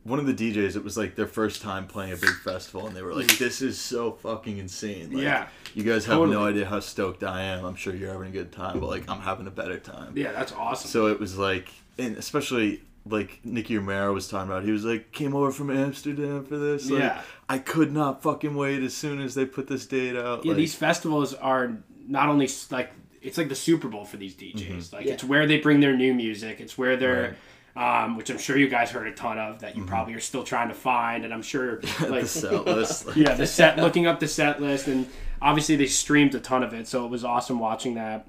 [0.03, 2.95] one of the DJs, it was like their first time playing a big festival, and
[2.95, 5.47] they were like, "This is so fucking insane." Like, Yeah.
[5.73, 7.65] You guys have no idea how stoked I am.
[7.65, 10.13] I'm sure you're having a good time, but like, I'm having a better time.
[10.15, 14.63] yeah that's awesome So it was like, and especially like Nicky Romero was talking about.
[14.63, 16.89] He was like, came over from Amsterdam for this.
[16.89, 17.21] Like, Yeah.
[17.49, 20.45] I could not fucking wait as soon as they put this date out.
[20.45, 21.73] Yeah, like, these festivals are
[22.07, 24.55] not only like it's like the Super Bowl for these DJs.
[24.55, 24.95] Mm-hmm.
[24.95, 25.13] Like Yeah.
[25.13, 26.59] it's where they bring their new music.
[26.61, 27.35] It's where they're,
[27.75, 30.43] um, which I'm sure you guys heard a ton of that you probably are still
[30.43, 32.13] trying to find, and I'm sure Mm-hmm.
[32.21, 33.07] the set list.
[33.15, 35.07] yeah, the set looking up the set list, and
[35.41, 38.27] obviously they streamed a ton of it, so it was awesome watching that.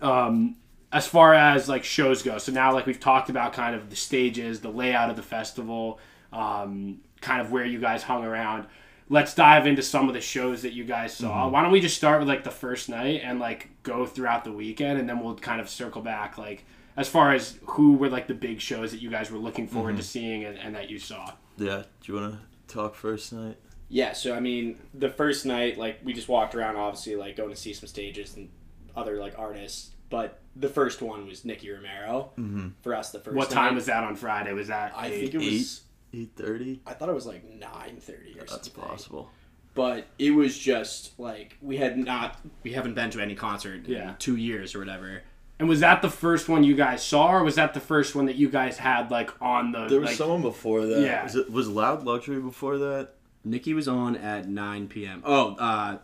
[0.00, 0.56] Um,
[0.92, 3.96] as far as like shows go, so now like we've talked about kind of the
[3.96, 5.98] stages, the layout of the festival.
[6.32, 8.66] um, kind of where you guys hung around.
[9.08, 11.48] Let's dive into some of the shows that you guys saw.
[11.48, 14.52] Why don't we just start with like the first night and like go throughout the
[14.52, 16.64] weekend, and then we'll kind of circle back like
[16.96, 19.96] as far as who were like the big shows that you guys were looking forward
[19.96, 21.32] to seeing and, and that you saw.
[21.56, 21.82] Yeah.
[22.00, 23.56] Do you want to talk first night?
[23.88, 27.50] Yeah, so I mean, the first night, like we just walked around, obviously, like going
[27.50, 28.48] to see some stages and
[28.96, 29.90] other like artists.
[30.10, 32.68] But the first one was Nicky Romero Mm-hmm.
[32.82, 33.10] for us.
[33.10, 33.36] The first.
[33.36, 33.54] What night.
[33.54, 34.52] time was that on Friday?
[34.52, 35.32] Was that I eight?
[35.32, 35.80] think it was.
[36.12, 36.80] Eight thirty.
[36.86, 38.72] I thought it was like nine thirty or That's something.
[38.76, 39.30] That's possible.
[39.74, 44.10] But it was just like we had not, we haven't been to any concert Yeah.
[44.10, 45.22] in two years or whatever.
[45.64, 48.26] And was that the first one you guys saw, or was that the first one
[48.26, 49.86] that you guys had like on the?
[49.86, 51.00] There was like, someone before that.
[51.00, 51.22] Yeah.
[51.22, 53.12] Was, it, was Loud Luxury before that?
[53.46, 55.22] Nicky was on at 9 p.m.
[55.24, 55.98] Oh, uh,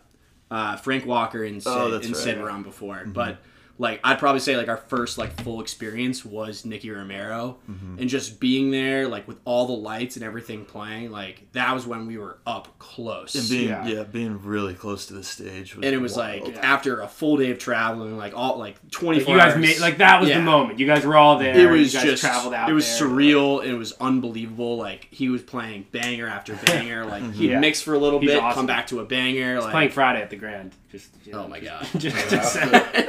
[0.49, 2.15] uh, Frank Walker and Sid, Oh, and right.
[2.15, 3.03] Sid were on before.
[3.05, 3.37] But
[3.81, 7.97] like, I'd probably say like our first like full experience was Nicky Romero, mm-hmm.
[7.99, 11.09] and just being there like with all the lights and everything playing.
[11.11, 13.33] Like that was when we were up close.
[13.33, 13.87] And being Yeah.
[13.87, 14.03] yeah.
[14.03, 15.75] being really close to the stage.
[15.75, 16.43] Was and it was wild.
[16.43, 19.61] like after a full day of traveling, like all like 24 Like you guys hours.
[19.61, 20.37] made like that was Yeah.
[20.37, 20.77] the moment.
[20.79, 21.57] You guys were all there.
[21.57, 22.69] it was you guys just traveled out.
[22.69, 23.07] it was there.
[23.07, 27.59] surreal it was unbelievable like he was playing banger after banger like he'd Yeah.
[27.59, 28.59] mix for a little He's bit awesome.
[28.59, 30.75] come back to a banger like playing Friday at the Grand.
[30.91, 33.07] Just you oh know, oh my god just, just say.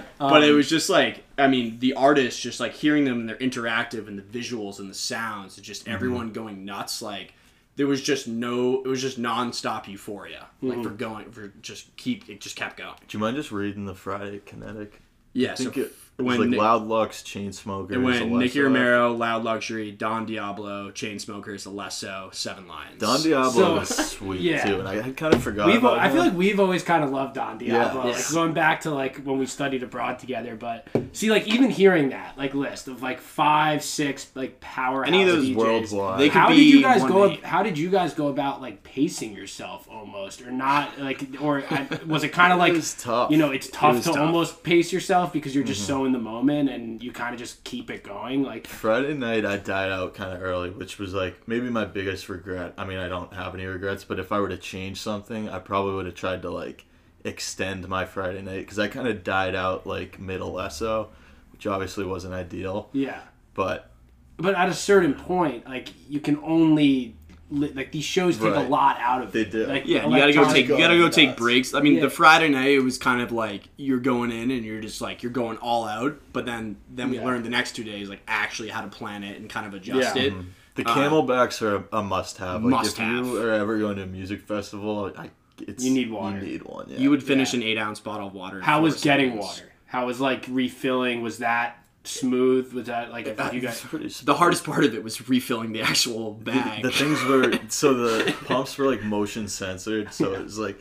[0.20, 3.28] Um, but it was just like i mean the artists just like hearing them and
[3.28, 5.94] they're interactive and the visuals and the sounds and just mm-hmm.
[5.94, 7.32] everyone going nuts like
[7.76, 10.82] there was just no it was just non-stop euphoria like mm-hmm.
[10.82, 13.94] for going for just keep it just kept going Do you mind just reading the
[13.94, 15.00] Friday Kinetic?
[15.32, 18.30] yeah I think so it, it was when like Nick- Loud Lux, Chainsmokers, it went
[18.32, 22.98] Nicky Romero, Loud Luxury, Don Diablo, Chainsmokers, Alesso, Seven Lions.
[23.00, 24.64] Don Diablo So- was sweet yeah.
[24.64, 25.66] too, and I had kind of forgot.
[25.66, 28.12] We've, about I feel like we've always kind of loved Don Diablo, Yeah.
[28.16, 30.56] like going back to like when we studied abroad together.
[30.56, 35.22] But see, like even hearing that like list of like five, six like power Any
[35.22, 36.20] of those DJs, worldwide.
[36.20, 37.28] They could how be did you guys go?
[37.28, 37.44] night.
[37.44, 40.98] How did you guys go about like pacing yourself almost, or not?
[40.98, 43.30] Like, or I, was it kind of like it was tough.
[43.30, 44.20] you know, it's tough was to tough.
[44.20, 45.68] almost pace yourself because you're Mm-hmm.
[45.72, 48.42] just so in the moment and you kind of just keep it going.
[48.42, 52.28] Like, Friday night, I died out kind of early, which was like maybe my biggest
[52.28, 52.74] regret.
[52.76, 55.58] I mean, I don't have any regrets, but if I were to change something, I
[55.60, 56.84] probably would have tried to like
[57.24, 61.08] extend my Friday night because I kind of died out like middle Alesso,
[61.52, 62.90] which obviously wasn't ideal.
[62.92, 63.20] yeah.
[63.54, 63.90] But
[64.36, 67.16] But at a certain point, like you can only
[67.50, 69.50] like these shows take a lot out of They it.
[69.50, 69.66] do.
[69.66, 71.16] Like, Yeah, you gotta go take you gotta go nuts.
[71.16, 71.74] take breaks.
[71.74, 72.02] I mean, Yeah.
[72.02, 75.22] the Friday night it was kind of like you're going in and you're just like
[75.22, 76.18] you're going all out.
[76.32, 77.24] But then then we Yeah.
[77.24, 80.16] learned the next two days like actually how to plan it and kind of adjust
[80.16, 80.22] Yeah.
[80.22, 80.34] it.
[80.76, 82.62] the Uh, Camelbacks are a, a must-have.
[82.62, 83.26] Like Must if have.
[83.26, 86.38] you are ever going to a music festival, I, it's You need water.
[86.38, 86.86] You need one.
[86.88, 86.98] Yeah.
[87.00, 87.58] You would finish Yeah.
[87.60, 88.60] an eight ounce bottle of water.
[88.60, 89.44] How was getting seconds.
[89.46, 89.72] water?
[89.86, 91.20] How was like refilling?
[91.22, 92.72] Was that smooth?
[92.72, 93.82] Was that like if you guys?
[94.24, 96.82] The hardest part of it was refilling the actual bag.
[96.82, 100.78] The things were so the pumps were like motion censored, so it was like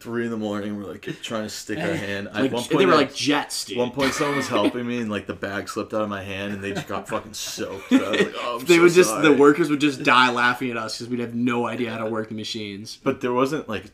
[0.00, 0.76] three in the morning.
[0.76, 2.28] We're like trying to stick our hand.
[2.28, 3.78] At one point, they were like jets, dude.
[3.78, 6.54] one point someone was helping me and like the bag slipped out of my hand
[6.54, 7.92] and they just got fucking soaked.
[7.92, 9.28] I was like, oh, I'm they so would just sorry.
[9.28, 12.06] the workers would just die laughing at us because we'd have no idea how to
[12.10, 12.98] work the machines.
[13.02, 13.86] But there wasn't like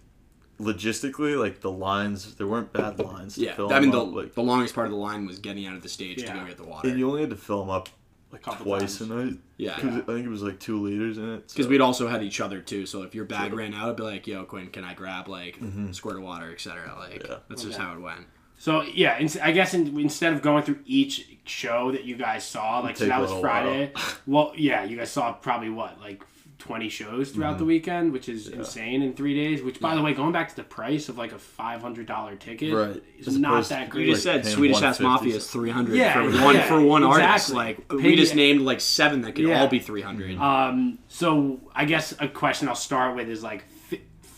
[0.65, 2.35] logistically like the lines.
[2.35, 3.35] There weren't bad lines.
[3.37, 5.39] To Yeah, fill I mean the, up, like, the longest part of the line was
[5.39, 6.89] getting out of the stage to go get the water.
[6.89, 7.89] and you only had to fill them up
[8.33, 9.11] like Couple twice times.
[9.11, 9.39] a night.
[9.59, 11.49] Yeah, I think it was like two liters in it.
[11.49, 12.85] Because so- we'd also had each other too.
[12.87, 15.59] So if your bag ran out, I'd be like, "Yo, Quinn, can I grab like
[15.61, 17.31] a squirt of water, etc." Like Mm-hmm.
[17.33, 17.39] Yeah.
[17.49, 17.87] that's just Okay.
[17.87, 18.27] how it went.
[18.59, 22.45] So yeah, ins- I guess in, instead of going through each show that you guys
[22.45, 23.93] saw, like so that was little Friday.
[24.27, 26.25] Well, yeah, you guys saw probably what like.
[26.59, 27.59] 20 shows throughout Mm-hmm.
[27.59, 29.63] the weekend, which is insane in three days.
[29.63, 33.03] Which, by the way, going back to the price of like a $500 ticket Right.
[33.19, 34.07] is As not that great.
[34.07, 36.81] You just like, said Swedish House Mafia is three hundred Yeah, for yeah, one for
[36.81, 37.51] one artist.
[37.53, 39.61] Like Pay we just the- named like seven that could Yeah.
[39.61, 40.39] all be three hundred.
[40.39, 43.74] Um, so I guess a question I'll start with is like f-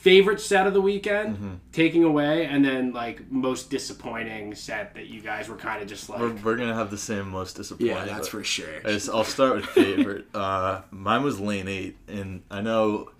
[0.07, 1.55] favorite set of the weekend, Mm-hmm.
[1.73, 6.09] taking away, and then like most disappointing set that you guys were kind of just
[6.09, 6.21] like.
[6.21, 7.95] we're, we're gonna have the same most disappointing.
[7.95, 8.79] yeah, that's for sure.
[8.85, 10.27] I just, I'll start with favorite.
[10.35, 13.11] uh, mine was Lane Eight, and I know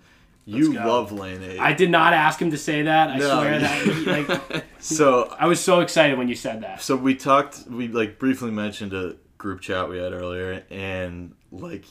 [0.45, 1.59] you love Lane Eight.
[1.59, 3.09] I did not ask him to say that.
[3.09, 3.41] I No.
[3.41, 4.29] swear that.
[4.29, 6.81] like, so I was so excited when you said that.
[6.81, 11.83] so we talked we like briefly mentioned a group chat we had earlier and like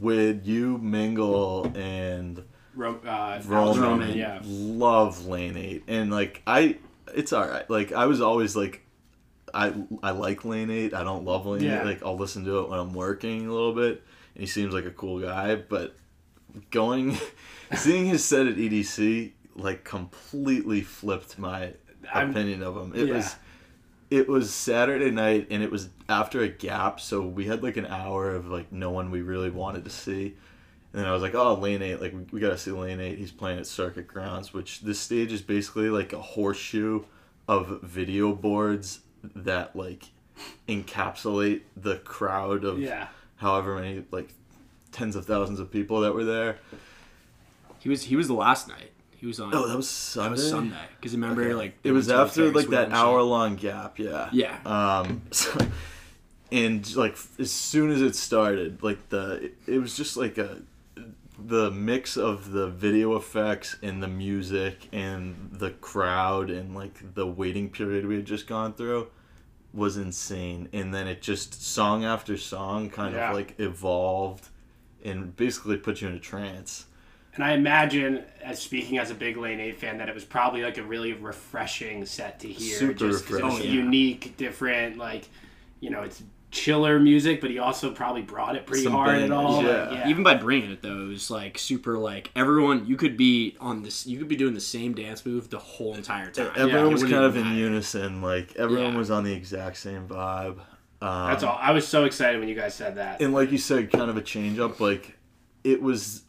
[0.00, 4.40] with you mingle and Ro- uh, roman, Roman, yeah.
[4.44, 6.78] love lane 8 and like i
[7.14, 8.80] it's all right like i was always like
[9.52, 11.82] i i like lane 8 i don't love lane Yeah.
[11.82, 14.02] 8 like i'll listen to it when i'm working a little bit.
[14.34, 15.56] And he seems like a cool guy.
[15.56, 15.94] But
[16.70, 17.18] going
[17.74, 21.74] seeing his set at edc like completely flipped my
[22.12, 22.92] I'm- opinion of him.
[22.94, 23.14] It yeah.
[23.16, 23.36] was
[24.10, 27.84] it was Saturday night and it was after a gap, so we had like an
[27.86, 30.34] hour of like no one we really wanted to see.
[30.92, 33.16] And then I was like, oh, Lane 8, like, we, we gotta see Lane 8.
[33.18, 37.04] He's playing at Circuit Grounds, which this stage is basically like a horseshoe
[37.48, 39.00] of video boards
[39.34, 40.04] that, like,
[40.68, 43.08] encapsulate the crowd of Yeah.
[43.36, 44.30] however many, like,
[44.90, 46.58] tens of thousands of people that were there.
[47.78, 48.90] He was he was the last night.
[49.16, 49.54] He was on.
[49.54, 50.28] Oh, that was Sunday?
[50.28, 50.76] that was Sunday.
[51.00, 51.54] Because remember, Okay.
[51.54, 54.28] like it was they went to after like that hour long gap, yeah.
[54.32, 54.58] Yeah.
[54.66, 55.58] Um, so,
[56.52, 60.60] and like as soon as it started, like the it, it was just like a
[61.46, 67.26] the mix of the video effects and the music and the crowd and like the
[67.26, 69.08] waiting period we had just gone through
[69.72, 70.68] was insane.
[70.72, 73.30] And then it just song after song kind Yeah.
[73.30, 74.48] of like evolved
[75.04, 76.86] and basically put you in a trance.
[77.34, 80.62] And I imagine, as speaking as a big Lane 8 fan, that it was probably
[80.62, 82.76] like a really refreshing set to hear.
[82.78, 83.72] Super just 'cause it was refreshing.
[83.74, 85.24] unique, different, like,
[85.80, 89.32] you know, it's chiller music, but he also probably brought it pretty Some hard at
[89.32, 89.62] all.
[89.64, 89.88] yeah.
[89.88, 90.08] Like, yeah.
[90.08, 92.86] Even by bringing it though, it was like super like everyone.
[92.86, 94.06] You could be on this.
[94.06, 96.52] You could be doing the same dance move the whole entire time.
[96.54, 97.56] Everyone It was kind of in matter.
[97.56, 98.22] unison.
[98.22, 98.98] Like everyone Yeah.
[98.98, 100.58] was on the exact same vibe.
[101.00, 101.58] Um, That's all.
[101.60, 103.20] I was so excited when you guys said that.
[103.20, 104.78] and like you said, kind of a change up.
[104.78, 105.16] Like
[105.64, 106.22] it was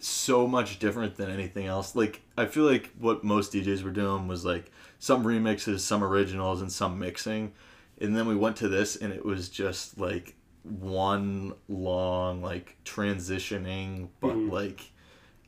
[0.00, 1.96] so much different than anything else.
[1.96, 6.60] Like I feel like what most DJs were doing was like some remixes, some originals,
[6.60, 7.52] and some mixing.
[8.00, 14.08] And then we went to this, and it was just like one long like transitioning,
[14.20, 14.50] but mm.
[14.50, 14.92] like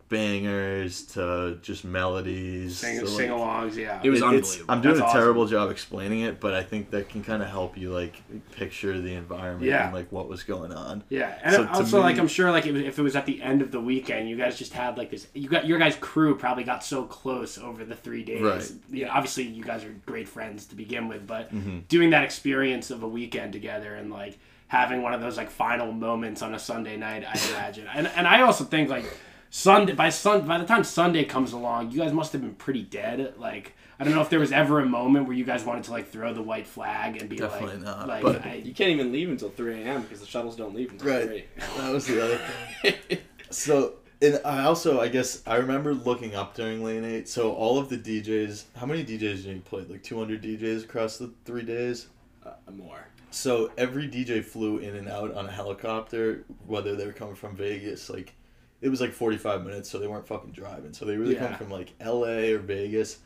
[0.09, 2.79] bangers to just melodies.
[2.79, 4.01] Sing, to, like- sing-alongs, yeah.
[4.03, 4.65] It was it- unbelievable.
[4.69, 5.21] I'm doing That's a awesome.
[5.21, 9.01] terrible job explaining it, but I think that can kind of help you like picture
[9.01, 9.87] the environment Yeah.
[9.87, 11.05] and like what was going on.
[11.09, 13.27] Yeah, and So to also like I'm sure like it was, if it was at
[13.27, 15.27] the end of the weekend, you guys just had like this.
[15.35, 18.43] You got your guys' crew probably got so close over the three days.
[18.43, 18.73] Right.
[18.91, 21.81] Yeah, obviously you guys are great friends to begin with, but Mm-hmm.
[21.89, 24.39] doing that experience of a weekend together and like
[24.69, 27.87] having one of those like final moments on a Sunday night, I imagine.
[27.95, 29.05] and and I also think like
[29.51, 32.83] Sunday by sun by the time Sunday comes along, you guys must have been pretty
[32.83, 33.35] dead.
[33.39, 33.75] Like.
[33.99, 36.11] I don't know if there was ever a moment where you guys wanted to like
[36.11, 39.11] throw the white flag and be Definitely like, not, like but- I, You can't even
[39.11, 40.03] leave until 3 a.m.
[40.03, 41.45] because the shuttles don't leave until 3.
[41.79, 42.39] That was the other
[42.83, 43.19] thing.
[43.51, 47.27] so, and I also, I guess, I remember looking up during Lane 8.
[47.27, 49.85] So, all of the DJs, how many DJs did you play?
[49.89, 52.09] Like 200 DJs across the three days?
[52.45, 53.07] Uh, more.
[53.31, 57.57] So, every DJ flew in and out on a helicopter, whether they were coming from
[57.57, 58.11] Vegas.
[58.11, 58.35] Like,
[58.83, 60.93] it was like 45 minutes, so they weren't fucking driving.
[60.93, 61.49] So, they really Yeah.
[61.49, 63.19] come from like LA or Vegas.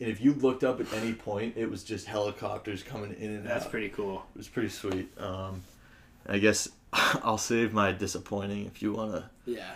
[0.00, 3.44] And if you looked up at any point, it was just helicopters coming in and
[3.46, 3.70] that's out.
[3.70, 4.24] pretty cool.
[4.34, 5.08] It was pretty sweet.
[5.18, 5.62] Um,
[6.26, 9.70] I guess I'll save my disappointing if you want to Yeah.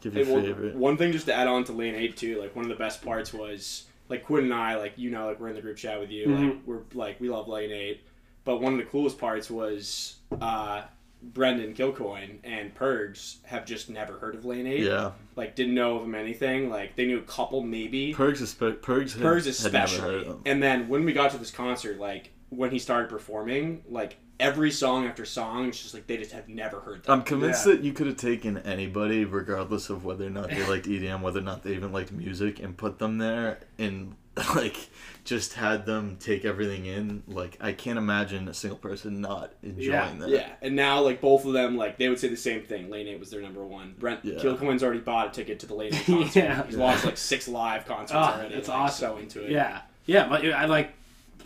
[0.00, 0.74] give Hey, your well, favorite.
[0.74, 3.02] one thing just to add on to Lane 8 too, like one of the best
[3.04, 6.00] parts was like Quinn and I, like you know, like we're in the group chat
[6.00, 6.60] with you, like Mhm.
[6.66, 8.00] we're like we love Lane 8.
[8.44, 10.82] But one of the coolest parts was uh
[11.22, 14.80] Brendan Kilcoyne and Purgs have just never heard of Lane 8.
[14.80, 16.68] Yeah, Like didn't know of him anything.
[16.70, 18.12] Like they knew a couple maybe.
[18.14, 20.24] Pergs, espe- Pergs, had, Purgs had especially.
[20.24, 20.42] them.
[20.46, 24.70] And then when we got to this concert, like when he started performing, like every
[24.70, 27.12] song after song, it's just like they just have never heard that.
[27.12, 27.74] I'm convinced Yeah.
[27.74, 31.38] that you could have taken anybody, regardless of whether or not they liked EDM, whether
[31.38, 34.16] or not they even liked music, and put them there and
[34.54, 34.88] like
[35.24, 37.22] just had them take everything in.
[37.28, 40.28] Like I can't imagine a single person not enjoying Yeah, that.
[40.30, 42.90] Yeah, and now like both of them, like they would say the same thing.
[42.90, 43.94] Lane Eight was their number one.
[43.98, 44.38] Brent Yeah.
[44.40, 46.38] Kilcoyne's already bought a ticket to the Lane Eight concert.
[46.40, 46.66] Yeah.
[46.66, 48.54] He's watched like six live concerts Oh, already.
[48.54, 49.08] that's like, awesome.
[49.10, 49.50] So into it.
[49.52, 50.92] Yeah, yeah, but I like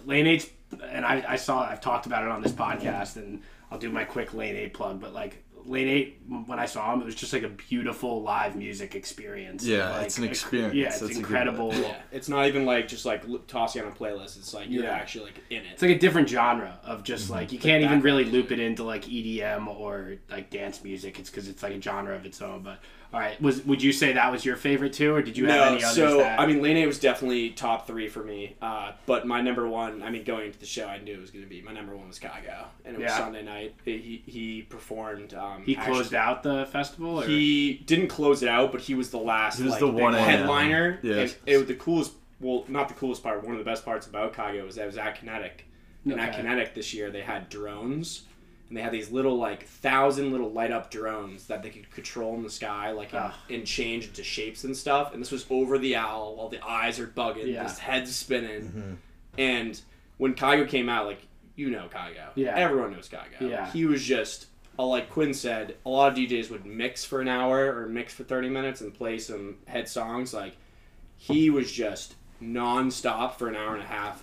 [0.07, 0.49] Lane Eight's,
[0.83, 4.05] and I, I saw I've talked about it on this podcast, and I'll do my
[4.05, 5.01] quick Lane Eight plug.
[5.01, 8.55] But like Lane Eight, when I saw him, it was just like a beautiful live
[8.55, 9.65] music experience.
[9.65, 10.75] Yeah, Like, it's an a- experience.
[10.75, 11.75] Yeah, it's That's incredible.
[11.75, 14.37] Yeah, it's not even like just like l- tossing on a playlist.
[14.39, 14.91] It's like you're Yeah.
[14.91, 15.73] actually like in it.
[15.73, 17.33] It's like a different genre of just Mm-hmm.
[17.33, 21.19] like you can't even really loop it into like EDM or like dance music.
[21.19, 22.63] It's because it's like a genre of its own.
[22.63, 22.79] But
[23.13, 25.57] all right, was would you say that was your favorite too, or did you have
[25.57, 25.97] no, any others?
[25.97, 26.39] so that...
[26.41, 28.57] I mean, Lane Eight was definitely top three for me.
[28.61, 31.31] Uh, but my number one, I mean, going into the show, I knew it was
[31.31, 33.75] going to be my number one was Kygo, and it was Sunday night.
[33.85, 35.35] He he performed.
[35.35, 37.21] Um, he actually- closed out the festival.
[37.21, 37.27] Or?
[37.27, 39.59] He didn't close it out, but he was the last.
[39.59, 40.99] He was like, the 1 headliner.
[41.03, 41.37] Yes.
[41.47, 43.43] And it, the coolest, well, not the coolest part.
[43.43, 45.65] One of the best parts about Kygo was that it was at Kinetic.
[46.05, 48.23] And at Kinetic this year, they had drones,
[48.69, 52.35] and they had these little like thousand little light up drones that they could control
[52.35, 55.13] in the sky, like and, and change into shapes and stuff.
[55.15, 57.63] And this was over the owl while the eyes are bugging, Yeah.
[57.65, 58.95] his head's spinning, Mm-hmm.
[59.39, 59.81] and
[60.19, 62.55] when Kygo came out, like you know Kygo, Yeah.
[62.57, 63.49] everyone knows Kygo.
[63.49, 63.71] Yeah.
[63.71, 64.47] he was just
[64.79, 65.77] uh, like Quinn said.
[65.87, 68.93] A lot of DJs would mix for an hour or mix for thirty minutes and
[68.93, 70.35] play some head songs.
[70.35, 70.57] Like
[71.17, 74.23] he was just non-stop for an hour and a half,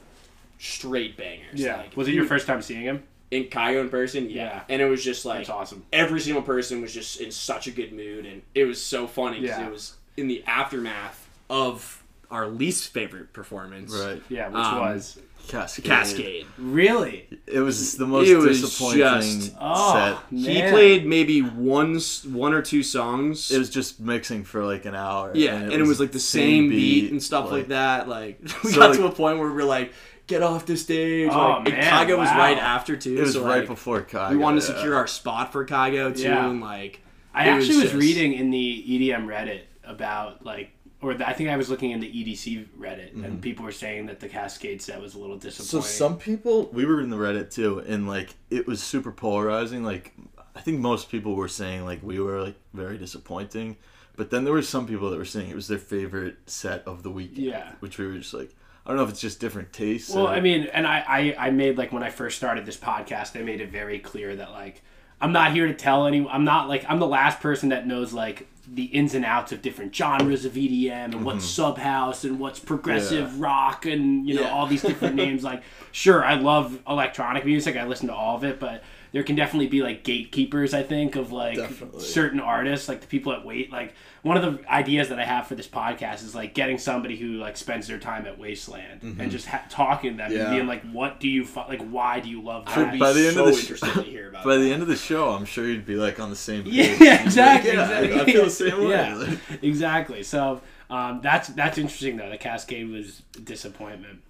[0.59, 1.59] straight bangers.
[1.59, 3.03] yeah, like, was it he your first time seeing him?
[3.33, 4.35] In Kygo in person, yeah.
[4.45, 4.61] Yeah.
[4.69, 5.83] And it was just like That's awesome.
[5.91, 9.39] every single person was just in such a good mood, and it was so funny
[9.41, 9.67] because Yeah.
[9.67, 14.21] it was in the aftermath of Our least favorite performance, Right.
[14.29, 15.83] Yeah, which Um, was Kaskade.
[15.83, 16.45] Kaskade.
[16.57, 17.27] really.
[17.47, 20.31] It was the most It was disappointing just- Oh, set.
[20.31, 20.43] man.
[20.65, 21.99] He played maybe one
[22.31, 23.51] one or two songs.
[23.51, 25.31] It was just mixing for like an hour.
[25.35, 28.07] yeah, and it was, like the same beat, and stuff like, that.
[28.07, 29.91] Like we So, got like- to a point where we're like,
[30.27, 33.17] "Get off the stage!" Oh, like, and man, Kygo was right after too.
[33.17, 34.31] It was so, right like, before Kygo.
[34.31, 36.49] We wanted to secure our spot for Kygo too, Yeah.
[36.49, 37.01] and like
[37.33, 40.71] I was actually was, just- reading in the EDM Reddit about like,
[41.01, 43.39] or the, I think I was looking in the EDC Reddit, and mm-hmm.
[43.39, 45.81] people were saying that the Kaskade set was a little disappointing.
[45.81, 49.83] So some people, we were in the Reddit too, and like it was super polarizing.
[49.83, 50.13] Like
[50.55, 53.77] I think most people were saying like we were like very disappointing,
[54.15, 57.03] but then there were some people that were saying it was their favorite set of
[57.03, 57.45] the weekend.
[57.45, 57.71] Yeah.
[57.79, 58.55] which we were just like,
[58.85, 60.13] I don't know if it's just different tastes.
[60.13, 62.77] Well, or- I mean, and I, I, I made like when I first started this
[62.77, 64.81] podcast, I made it very clear that like
[65.21, 66.33] I'm not here to tell anyone.
[66.33, 69.61] I'm not like I'm the last person that knows like the ins and outs of
[69.61, 73.41] different genres of EDM and what's sub house and what's progressive Mm-hmm.
[73.41, 73.45] Yeah.
[73.47, 74.51] rock and you know Yeah.
[74.51, 75.43] all these different names.
[75.43, 77.75] Like, sure, I love electronic music.
[77.77, 78.83] I listen to all of it, but
[79.13, 80.73] there can definitely be like gatekeepers.
[80.73, 82.01] I think of like Definitely.
[82.01, 83.71] certain artists, like the people that wait.
[83.71, 83.93] Like
[84.23, 87.33] one of the ideas that I have for this podcast is like getting somebody who
[87.33, 90.51] like spends their time at Wasteland and just ha- talking to them and Mm-hmm.
[90.55, 91.81] Being like, "What do you fu- like?
[91.83, 93.79] Why do you love I would that?" be by the end so of the sh-
[93.79, 94.63] to hear about by that.
[94.63, 96.73] the end of the show, I'm sure you'd be like on the same page.
[96.73, 98.21] Yeah, You'd like, exactly, yeah, exactly.
[98.21, 98.89] I feel the same way.
[98.89, 100.23] Yeah, exactly.
[100.23, 102.29] So um, that's that's interesting though.
[102.29, 104.21] The Kaskade was disappointment.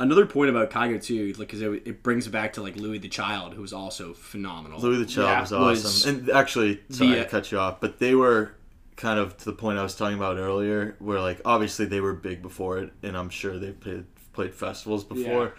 [0.00, 2.98] Another point about Kygo too, like because it, it brings it back to like Louis
[2.98, 4.80] the Child, who was also phenomenal.
[4.80, 5.66] Louis the Child Yeah, was awesome.
[5.68, 8.54] was and actually, sorry the- to uh, cut you off, but they were
[8.96, 12.14] kind of to the point I was talking about earlier, where like obviously they were
[12.14, 15.50] big before it, and I'm sure they played played festivals before, Yeah.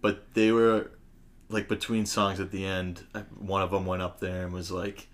[0.00, 0.90] but they were
[1.48, 3.04] like between songs at the end.
[3.38, 5.08] One of them went up there and was like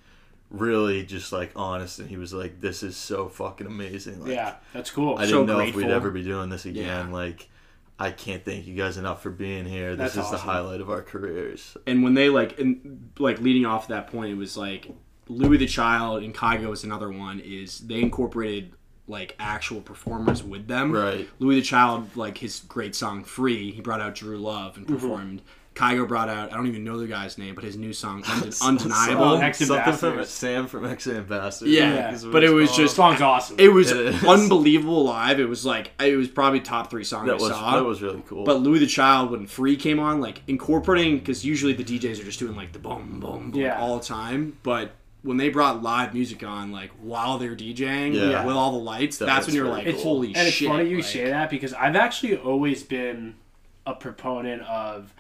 [0.51, 4.55] really just like honest, and he was like, "This is so fucking amazing." Like, yeah,
[4.73, 5.17] that's cool.
[5.19, 7.09] I So didn't know if we'd ever be doing this again.
[7.09, 7.13] Yeah.
[7.13, 7.49] Like.
[7.99, 9.97] I can't thank you guys enough for being here.
[9.97, 11.77] This That's is the highlight of our careers.
[11.87, 14.91] and when they like and like leading off that point, it was like
[15.29, 17.41] Louis the Child and Kygo is another one.
[17.41, 18.73] Is they incorporated
[19.09, 20.93] like actual performers with them.
[20.93, 21.29] Right.
[21.39, 24.97] Louis the Child, like his great song "Free," he brought out Drew Love and mm-hmm.
[24.97, 25.43] performed.
[25.77, 28.53] Kygo brought out I don't even know the guy's name, but his new song Unden-
[28.63, 31.73] "Undeniable." Something from Sam from X Ambassadors.
[31.73, 32.81] Yeah, I think is what but it was called.
[32.81, 33.57] just- song's awesome.
[33.61, 34.25] It was It is.
[34.25, 35.39] unbelievable live.
[35.39, 37.77] It was like it was probably top three song that I was saw.
[37.77, 38.45] that was really cool.
[38.45, 42.25] But Louis the Child, when Free came on, like incorporating, because usually the DJs are
[42.25, 43.79] just doing like the boom, boom, boom Yeah.
[43.79, 44.57] all the time.
[44.63, 48.45] But when they brought live music on, like while they're DJing Yeah.
[48.47, 50.03] with all the lights, That that's when you're very like, cool.
[50.03, 53.35] holy and it's funny you like- say that because I've actually always been
[53.85, 55.13] a proponent of.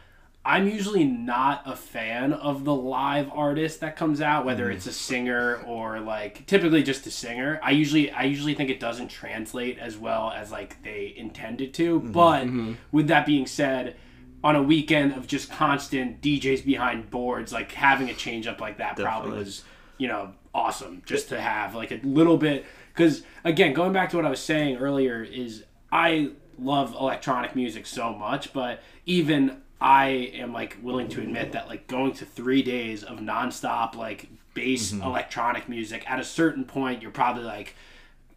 [0.47, 4.75] I'm usually not a fan of the live artist that comes out, whether mm.
[4.75, 7.59] it's a singer or like typically just a singer.
[7.65, 11.99] I usually I usually think it doesn't translate as well as like they intended to.
[11.99, 12.13] Mm-hmm.
[12.13, 12.75] But mm-hmm.
[12.93, 13.97] with that being said,
[14.45, 18.79] on a weekend of just constant DJs behind boards, like having a change up like
[18.79, 19.65] that probably was
[19.99, 24.17] you know awesome just to have like a little bit because again going back to
[24.17, 30.07] what i was saying earlier is i love electronic music so much but even i
[30.07, 34.93] am like willing to admit that like going to three days of nonstop like bass
[34.93, 35.03] mm-hmm.
[35.03, 37.75] electronic music at a certain point you're probably like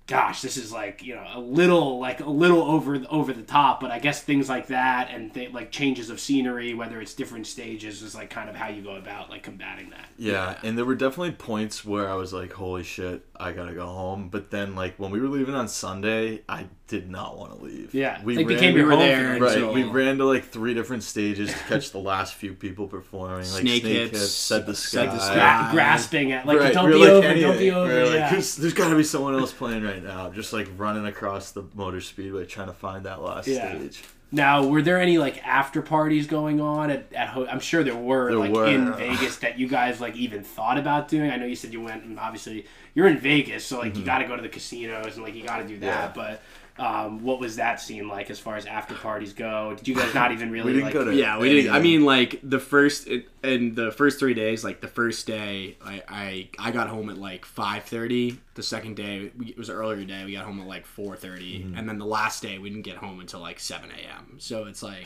[0.09, 3.79] gosh this is like you know a little like a little over over the top.
[3.79, 7.45] But i guess things like that and th- like changes of scenery whether it's different
[7.45, 10.07] stages is like kind of how you go about like combating that.
[10.17, 13.85] Yeah, and there were definitely points where I was like, "Holy shit, I gotta go
[13.85, 17.63] home." But then, like when we were leaving on Sunday, I did not want to
[17.63, 17.93] leave.
[17.93, 19.41] yeah we they ran, became we your were home there and.
[19.41, 22.87] Right, So- we ran to like three different stages to catch the last few people
[22.87, 23.37] performing.
[23.37, 25.05] Like Snake Snake, Hips, Hips, Said the Sky.
[25.05, 25.69] Said the Sky.
[25.71, 27.49] Grasping at like right, don't be like over, anything.
[27.49, 27.93] don't be over.
[27.93, 28.29] were like, yeah.
[28.31, 30.29] "There's- there's got to be someone else playing right now.
[30.31, 33.69] Just like running across the motor speedway trying to find that last Yeah.
[33.77, 34.03] stage.
[34.31, 37.95] Now, were there any like after parties going on at, at ho- I'm sure there
[37.95, 38.67] were There like were.
[38.67, 41.31] in Vegas that you guys like even thought about doing.
[41.31, 42.65] I know you said you went and obviously
[42.95, 45.43] you're in Vegas, so like you got to go to the casinos and like you
[45.43, 46.13] got to do that.
[46.15, 46.19] Mm-hmm.
[46.19, 46.37] Yeah.
[46.37, 46.41] But
[46.83, 49.73] um, what was that scene like as far as after parties go?
[49.75, 50.93] Did you guys not even really We didn't like?
[50.93, 51.69] go to Yeah, we any did.
[51.69, 55.27] of I mean, like the first it, in the first three days, like the first
[55.27, 58.39] day, I I, I got home at like five thirty.
[58.55, 60.23] The second day, we, it was an earlier day.
[60.25, 61.75] We got home at like four Mm-hmm.
[61.77, 64.35] and then the last day, we didn't get home until like seven a.m.
[64.39, 65.05] So it's like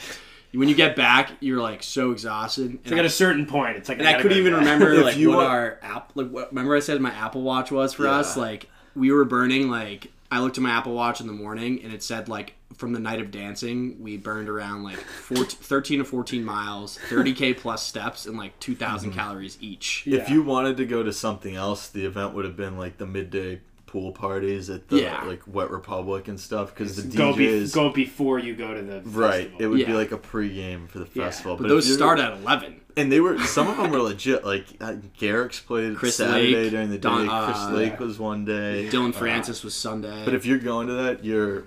[0.54, 2.66] when you get back, you're like so exhausted.
[2.72, 4.60] And It's like at a certain point, it's like and I gotta couldn't even to
[4.60, 4.66] bed.
[4.66, 7.42] remember If like you what want- our app like what remember I said my Apple
[7.42, 11.22] Watch was for us like we were burning like I looked at my Apple Watch
[11.22, 14.84] in the morning and it said like from the night of dancing we burned around
[14.84, 19.20] like 14, 13 to 14 miles, 30k plus steps and like 2,000 Mm-hmm.
[19.20, 20.04] calories each.
[20.08, 20.34] If Yeah.
[20.34, 23.62] you wanted to go to something else, the event would have been like the midday
[23.94, 25.24] pool parties at the Yeah.
[25.24, 28.82] like Wet Republic and stuff because the Go, be, DJs go before you go to
[28.82, 29.34] the right.
[29.52, 29.62] festival.
[29.62, 31.26] It would be like a pregame for the Yeah.
[31.26, 31.58] festival.
[31.58, 32.82] But, if those start at 11.
[32.98, 34.44] and they were some of them were legit.
[34.44, 37.02] Like uh, Garrick's played Chris Saturday Lake, during the day.
[37.02, 38.90] Don- Chris uh, Lake was one day.
[38.90, 40.26] Dillon Uh, Francis was Sunday.
[40.26, 41.66] But if you're going to that, you're.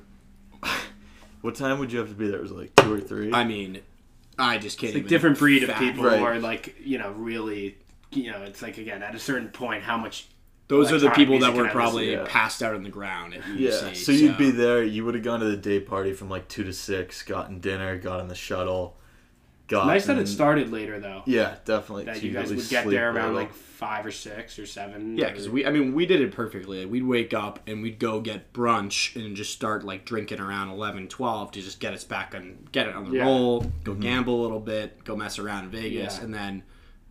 [1.42, 2.40] what time would you have to be there?
[2.40, 3.32] Was it like two or three?
[3.32, 3.80] I mean,
[4.36, 6.18] I just can't It's like different breed of people Right.
[6.18, 7.78] who are like you know really
[8.10, 10.26] you know it's like again at a certain point how much
[10.68, 12.24] Those are the people that were probably yeah.
[12.26, 13.70] passed out on the ground at yeah.
[13.70, 13.96] EDC.
[13.96, 14.82] So you'd be there.
[14.82, 17.22] You would have gone to the day party from like two to six.
[17.22, 17.96] Gotten dinner.
[17.98, 18.96] Got on the shuttle.
[19.68, 22.04] Got nice that it started later though Yeah, definitely.
[22.04, 25.48] that you guys would get there around like five or six or seven Yeah, because
[25.48, 26.82] we, I mean, we did it perfectly.
[26.84, 30.68] Like, we'd wake up and we'd go get brunch and just start like drinking around
[30.68, 33.24] 11, 12 to just get us back on, get it on the Yeah.
[33.24, 34.00] roll, go Mm-hmm.
[34.02, 36.24] gamble a little bit, go mess around in Vegas, Yeah.
[36.24, 36.62] and then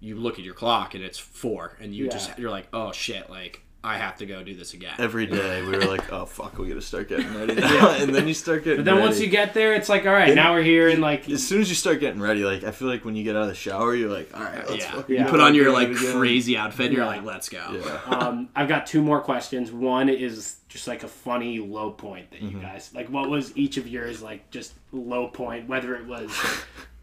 [0.05, 2.11] you look at your clock and it's four, and you Yeah.
[2.11, 4.95] just you're like, oh shit, like I have to go do this again.
[4.97, 7.91] every day we were like, oh fuck, we gotta start getting ready now.
[7.91, 8.79] and then you start getting.
[8.79, 8.89] Ready.
[8.89, 11.29] But then once you get there it's like all right now we're here and like
[11.29, 13.43] as soon as you start getting ready, like I feel like when you get out
[13.43, 14.91] of the shower, you're like, all right, let's yeah.
[14.91, 15.25] fucking Yeah.
[15.25, 17.09] you put on your like again." crazy outfit, and you're Yeah.
[17.11, 17.63] like, let's go.
[17.83, 18.01] Yeah.
[18.17, 19.71] um, I've got two more questions.
[19.71, 22.61] One is just like a funny low point that you Mm-hmm.
[22.61, 23.09] guys like.
[23.09, 24.49] What was each of yours like?
[24.51, 26.31] Just low point, whether it was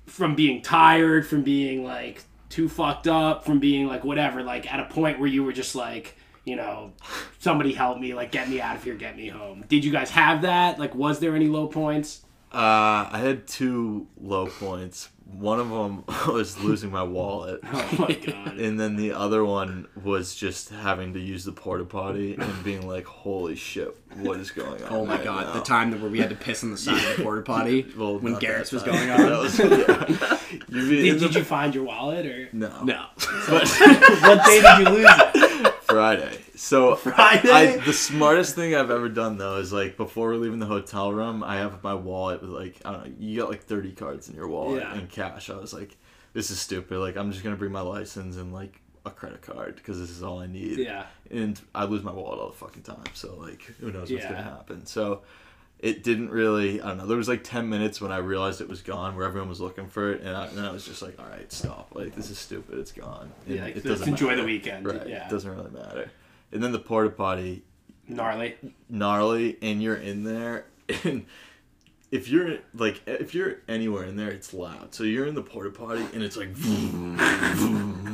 [0.06, 4.42] from being tired, from being like too fucked up, from being like whatever.
[4.42, 6.92] Like at a point where you were just like, you know,
[7.38, 9.64] somebody help me, like get me out of here, get me home.
[9.68, 10.78] Did you guys have that?
[10.78, 12.22] Like, was there any low points?
[12.52, 15.08] Uh, I had two low points.
[15.32, 18.58] One of them was losing my wallet, Oh my god.
[18.58, 22.86] and then the other one was just having to use the porta potty and being
[22.86, 26.00] like, "Holy shit, what is going on?" Oh my right god, now?" the time that
[26.00, 28.72] where we had to piss on the side of the porta potty Well, when Garrett's
[28.72, 29.30] was going on.
[29.30, 30.38] was- yeah.
[30.68, 33.06] You'd be in Did, did you find your wallet or No, No.
[33.48, 35.51] what day did you lose it?
[35.94, 36.38] Friday.
[36.56, 37.50] So Friday?
[37.50, 41.12] I, the smartest thing I've ever done though is like before we're leaving the hotel
[41.12, 44.28] room, I have my wallet with like I don't know, you got like thirty cards
[44.28, 44.94] in your wallet Yeah.
[44.94, 45.50] and cash.
[45.50, 45.96] I was like,
[46.32, 46.98] this is stupid.
[46.98, 50.22] Like I'm just gonna bring my license and like a credit card because this is
[50.22, 50.78] all I need.
[50.78, 51.06] Yeah.
[51.30, 53.04] And I lose my wallet all the fucking time.
[53.14, 54.86] So like, who knows what's gonna happen?
[54.86, 55.22] So.
[55.82, 56.80] It didn't really.
[56.80, 57.06] I don't know.
[57.06, 59.88] There was like ten minutes when I realized it was gone, where everyone was looking
[59.88, 61.88] for it, and, I, and then I was just like, "All right, stop!
[61.92, 62.78] Like this is stupid.
[62.78, 63.32] It's gone.
[63.48, 64.86] Yeah, like, it doesn't enjoy the weekend.
[64.86, 65.08] Right.
[65.08, 65.26] Yeah.
[65.26, 66.10] It doesn't really matter.
[66.52, 67.64] And then the porta potty,
[68.06, 68.54] Gnarly.
[68.88, 70.66] gnarly, and you're in there,
[71.02, 71.26] and
[72.12, 74.94] if you're like if you're anywhere in there, it's loud.
[74.94, 78.11] So you're in the porta potty, and it's like vroom, vroom,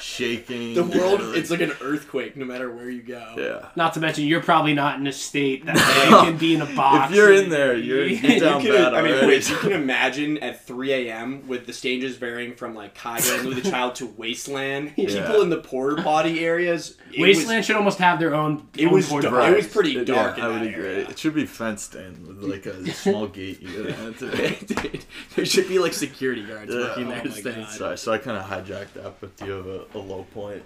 [0.00, 0.74] shaking.
[0.74, 3.34] The world, and, it's like an earthquake no matter where you go.
[3.36, 3.68] yeah.
[3.76, 5.76] Not to mention, you're probably not in a state that
[6.10, 7.10] you can be in a box.
[7.10, 9.26] If you're in there, you're, you're down You bad can, I mean, already.
[9.26, 11.46] wait, you can imagine at 3 a.m.
[11.48, 14.92] with the stages varying from like Kygo and Louis the Child to Wasteland.
[14.96, 15.06] Yeah.
[15.26, 16.96] People in the porta potty areas.
[17.12, 18.66] it Wasteland should almost have their own.
[18.76, 19.24] It own was dark.
[19.24, 19.52] potty.
[19.52, 20.84] It was pretty Yeah, dark in I would that agree.
[20.86, 21.08] area.
[21.08, 24.28] It should be fenced in with like a small gate you get into.
[24.66, 25.04] Dude,
[25.36, 26.80] there should be like security guards Yeah.
[26.80, 27.10] working Oh
[27.42, 30.26] there my Sorry, so I kind of hijacked that, but do you have a, low
[30.34, 30.62] point?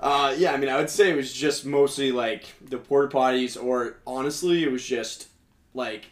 [0.00, 3.62] Uh, yeah, I mean, I would say it was just mostly like the porta potties,
[3.62, 5.28] or honestly, it was just
[5.72, 6.06] like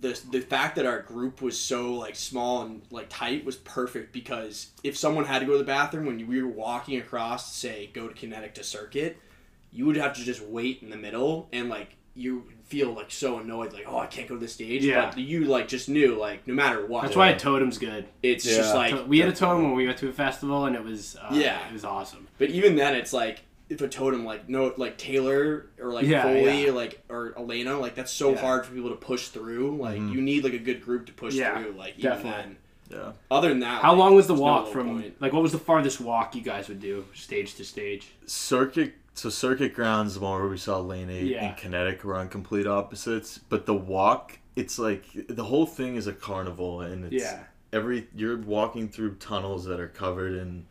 [0.00, 4.12] the the fact that our group was so like small and like tight was perfect
[4.12, 7.90] because if someone had to go to the bathroom when we were walking across, say,
[7.92, 9.16] go to Kinetic to Circuit,
[9.72, 13.38] you would have to just wait in the middle and like you feel like so
[13.38, 14.84] annoyed, like oh I can't go to the stage.
[14.84, 15.06] Yeah.
[15.10, 17.02] But you like just knew like no matter what.
[17.02, 18.06] That's why a totem's good.
[18.22, 18.56] it's Yeah.
[18.58, 21.16] just like we had a totem when we went to a festival, and it was
[21.16, 21.66] uh, Yeah.
[21.66, 22.28] it was awesome.
[22.38, 23.40] But even then, it's like
[23.70, 26.68] if a totem like no like Taylor or like Yeah, Foley yeah.
[26.68, 28.40] or like or Elena, like that's so Yeah.
[28.40, 29.76] hard for people to push through.
[29.76, 30.12] Like Mhm.
[30.14, 31.72] you need like a good group to push Yeah, through.
[31.72, 32.30] Like even definitely.
[32.42, 32.56] then.
[32.90, 33.12] Yeah.
[33.30, 34.86] Other than that, How like, long was the there's no walk from?
[34.88, 35.20] point.
[35.20, 38.06] Like, what was the farthest walk you guys would do, stage to stage?
[38.24, 41.48] Circuit so Circuit Grounds the one where we saw Lane Eight Yeah.
[41.48, 46.06] and Kinetic were on complete opposites, but the walk it's like the whole thing is
[46.06, 47.44] a carnival and it's Yeah.
[47.72, 50.66] every you're walking through tunnels that are covered in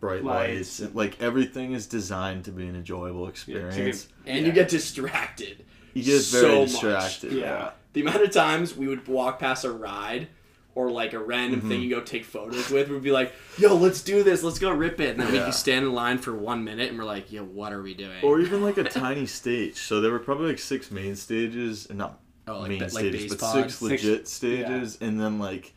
[0.00, 0.54] bright Lights.
[0.54, 0.80] lights.
[0.80, 4.08] and, like everything is designed to be an enjoyable experience.
[4.26, 4.46] and Yeah.
[4.46, 5.64] you get distracted.
[5.94, 6.70] you get so very much.
[6.70, 7.32] distracted.
[7.32, 7.70] Yeah.
[7.94, 10.28] The amount of times we would walk past a ride
[10.76, 11.68] or like a random Mm-hmm.
[11.70, 14.44] thing you go take photos with, we'd be like, "Yo, let's do this.
[14.44, 15.46] Let's go rip it." And then Yeah.
[15.46, 18.22] we stand in line for one minute and we're like, yo, what are we doing?
[18.22, 19.76] Or even like a tiny stage.
[19.76, 23.22] So there were probably like six main stages, and not Oh, like main ba- stages,
[23.22, 23.54] base but pods?
[23.74, 25.72] six Six- legit stages, and then like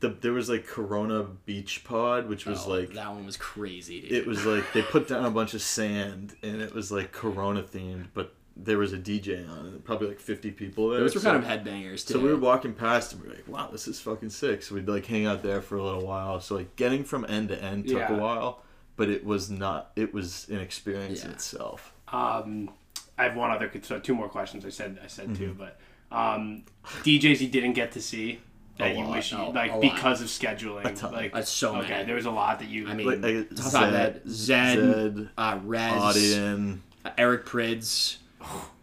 [0.00, 4.00] the there was like Corona Beach Pod, which was Oh, like that one was crazy,
[4.00, 4.10] dude.
[4.12, 7.62] it was like they put down a bunch of sand and it was like Corona
[7.62, 11.00] themed, but there was a DJ on and probably like 50 people there.
[11.00, 12.14] Those were so- kind of headbangers too.
[12.14, 14.62] So we were walking past and we were like, wow, this is fucking sick.
[14.62, 16.40] So we'd like hang out there for a little while.
[16.40, 18.14] So like getting from end to end took Yeah.
[18.16, 18.62] a while,
[18.96, 21.34] but it was not, it was an experience in Yeah.
[21.34, 21.94] itself.
[22.08, 22.70] Um,
[23.18, 24.66] I have one other, so two more questions.
[24.66, 25.34] I said I said Mm-hmm.
[25.36, 25.78] two, but
[26.10, 26.64] um,
[27.04, 28.40] DJs you didn't get to see
[28.78, 29.10] that A you lot.
[29.16, 29.80] wish you like a lot.
[29.80, 30.84] because of scheduling.
[30.84, 31.12] A ton.
[31.12, 32.04] Like That's so okay, many.
[32.04, 32.86] there was a lot that you.
[32.88, 38.16] I mean, Like, I- top of that, Zedd, Zedd, uh, Rezz, Audien, uh, Eric Prydz.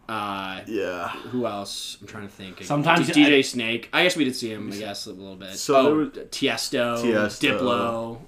[0.08, 1.08] Uh, yeah.
[1.08, 1.96] who else?
[2.00, 2.62] I'm trying to think.
[2.64, 3.88] Sometimes D- DJ I- Snake.
[3.92, 4.72] I guess we did see him.
[4.72, 5.54] I guess a little bit.
[5.54, 7.58] So oh, there was- Tiesto, Tiesto.
[7.58, 8.18] Diplo.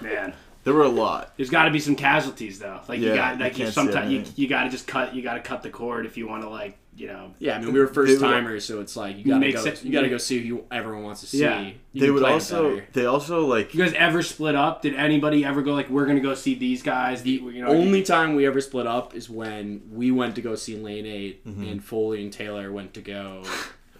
[0.00, 0.34] man,
[0.66, 1.32] There were a lot.
[1.38, 2.80] there's got to be some casualties though.
[2.88, 5.14] Like you got like you, can't sometimes you, you got to just cut.
[5.14, 7.32] You got to cut the cord if you want to like you know.
[7.38, 9.64] Yeah, I mean we were first would- timers, so it's like you gotta Makes go.
[9.64, 9.84] sense.
[9.84, 11.40] You gotta go see who you, everyone wants to see.
[11.42, 11.70] Yeah.
[11.92, 14.82] You They would also, they also like, You guys ever split up?
[14.82, 17.22] Did anybody ever go like we're gonna go see these guys?
[17.22, 20.54] The you know Only time we ever split up is when we went to go
[20.56, 21.62] see Lane 8 Mm-hmm.
[21.68, 23.42] and Foley and Taylor went to go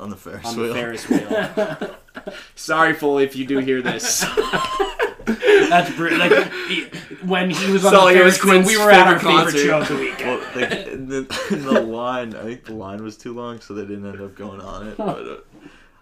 [0.01, 0.69] on the Ferris on wheel.
[0.69, 1.97] the Ferris wheel.
[2.57, 4.25] Sorry, Foley, if you do hear this.
[5.69, 6.85] That's br- like he-
[7.25, 9.53] when he was on Sully, the it was Ferris wheel, we were at our favorite
[9.53, 9.59] favorite concert.
[9.67, 10.29] show of the weekend.
[10.29, 10.85] well, like,
[11.51, 14.35] the, the line, I think the line was too long, so they didn't end up
[14.37, 14.97] going on it.
[14.97, 15.37] But uh,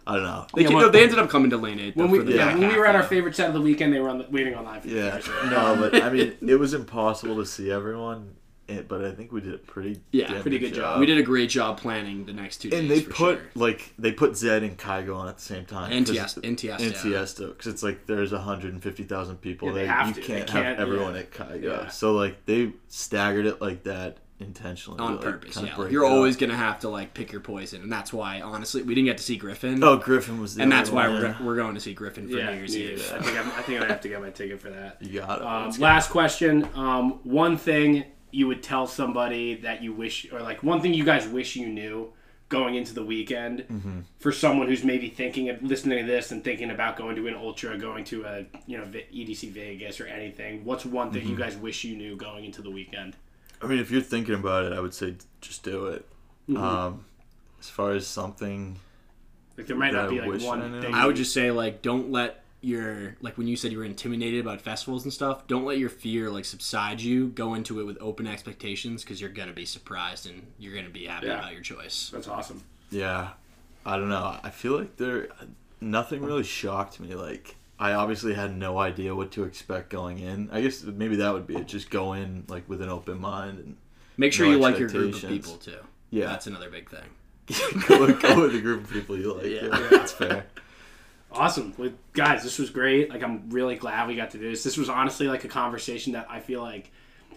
[0.07, 0.47] I don't know.
[0.55, 2.33] They, Yeah, no, well- they ended up coming to Lane 8 when we, for the
[2.35, 4.27] yeah, when we were at our favorite set of the weekend, they were on the,
[4.31, 4.85] waiting on live.
[4.85, 5.51] Yeah, Ferris wheel.
[5.51, 8.35] no, but I mean, it was impossible to see everyone.
[8.67, 10.99] It, but I think we did a pretty Yeah, damn pretty good job.
[10.99, 12.81] We did a great job planning the next two days.
[12.81, 13.51] and they for put sure.
[13.55, 15.93] like they put Zedd and Kygo on at the same time.
[15.93, 16.81] And 'cause- Tiesto- and Tiesto.
[16.81, 19.93] and Tiesto, because it's like there's 150,000 people Yeah, they there.
[19.93, 20.21] have you to.
[20.21, 21.21] They can't, can't- have everyone yeah.
[21.21, 21.63] at Kygo.
[21.63, 21.89] Yeah.
[21.89, 25.55] So like they staggered it like that intentionally on to, like, purpose.
[25.55, 26.13] kinda Yeah, break you're it up.
[26.13, 29.19] always gonna have to like pick your poison, and that's why honestly we didn't get
[29.19, 29.83] to see Gryffin.
[29.85, 32.29] Oh, Gryffin was the and other that's why one, we're, we're going to see Gryffin
[32.31, 33.13] for Yeah, New Year's New Eve.
[33.15, 34.97] I think I'm, I think I have to get my ticket for that.
[35.03, 35.47] You got it.
[35.47, 36.67] Um, last question.
[36.75, 38.05] Um, one thing
[38.35, 41.67] you would tell somebody that you wish, or like one thing you guys wish you
[41.69, 42.13] knew
[42.51, 44.01] going into the weekend Mm-hmm.
[44.19, 47.35] for someone who's maybe thinking of listening to this and thinking about going to an
[47.35, 50.65] ultra, going to a you know EDC Vegas or anything.
[50.65, 51.31] What's one thing Mm-hmm.
[51.31, 53.17] you guys wish you knew going into the weekend?
[53.63, 56.07] I mean, if you're thinking about it, I would say just do it.
[56.51, 56.63] Mm-hmm.
[56.63, 57.05] Um,
[57.59, 58.79] as far as something,
[59.57, 60.83] Like there might not be like wish I one knew.
[60.83, 60.95] thing.
[60.95, 64.41] I would just say like don't let your like when you said you were intimidated
[64.41, 67.29] about festivals and stuff, don't let your fear like subside you.
[67.29, 71.05] Go into it with open expectations because you're gonna be surprised and you're gonna be
[71.07, 71.39] happy Yeah.
[71.39, 72.11] about your choice.
[72.13, 72.63] That's awesome.
[72.91, 73.31] yeah,
[73.85, 74.39] I don't know.
[74.43, 75.29] I feel like there,
[75.81, 77.15] nothing really shocked me.
[77.15, 80.49] Like I obviously had no idea what to expect going in.
[80.53, 81.67] I guess maybe that would be it.
[81.69, 83.77] Just go in like with an open mind and
[84.17, 85.79] Make sure No you like your group of people too.
[86.11, 86.27] Yeah.
[86.27, 87.03] that's another big thing.
[87.89, 89.45] go, go with a group of people you like.
[89.47, 89.65] Yeah.
[89.65, 90.47] Yeah, that's fair.
[91.35, 91.75] Awesome.
[91.77, 93.11] Well, guys, this was great.
[93.11, 94.63] Like, I'm really glad we got to do this.
[94.65, 96.91] This was honestly like a conversation that I feel like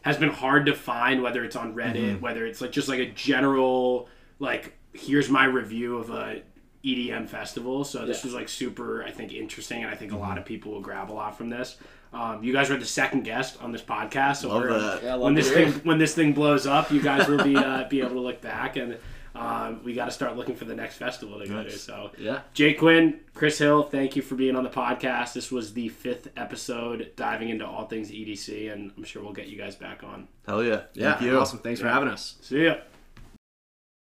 [0.04, 2.22] has been hard to find, whether it's on Reddit, Mm-hmm.
[2.22, 4.08] whether it's like just like a general,
[4.40, 6.42] like, here's my review of a
[6.86, 7.84] EDM festival.
[7.84, 10.24] So this was like super, I think, interesting, and I think a Mm-hmm.
[10.24, 11.78] lot of people will grab a lot from this.
[12.14, 15.04] Um, you guys were the second guest on this podcast, so Love we're- that.
[15.04, 17.84] Yeah, love when this thing when this thing blows up, you guys will be uh,
[17.90, 18.98] be able to look back and.
[19.38, 21.70] Um, we got to start looking for the next festival to go to.
[21.70, 21.82] Nice.
[21.82, 22.40] So, Yeah.
[22.54, 25.34] Jake Quinn, Chris Hill, thank you for being on the podcast.
[25.34, 29.48] This was the fifth episode diving into all things EDC, and I'm sure we'll get
[29.48, 30.28] you guys back on.
[30.48, 30.82] Hell yeah.
[30.94, 31.38] Yeah, Thank you.
[31.40, 31.60] awesome.
[31.60, 32.36] Thanks for having us.
[32.42, 32.76] See ya.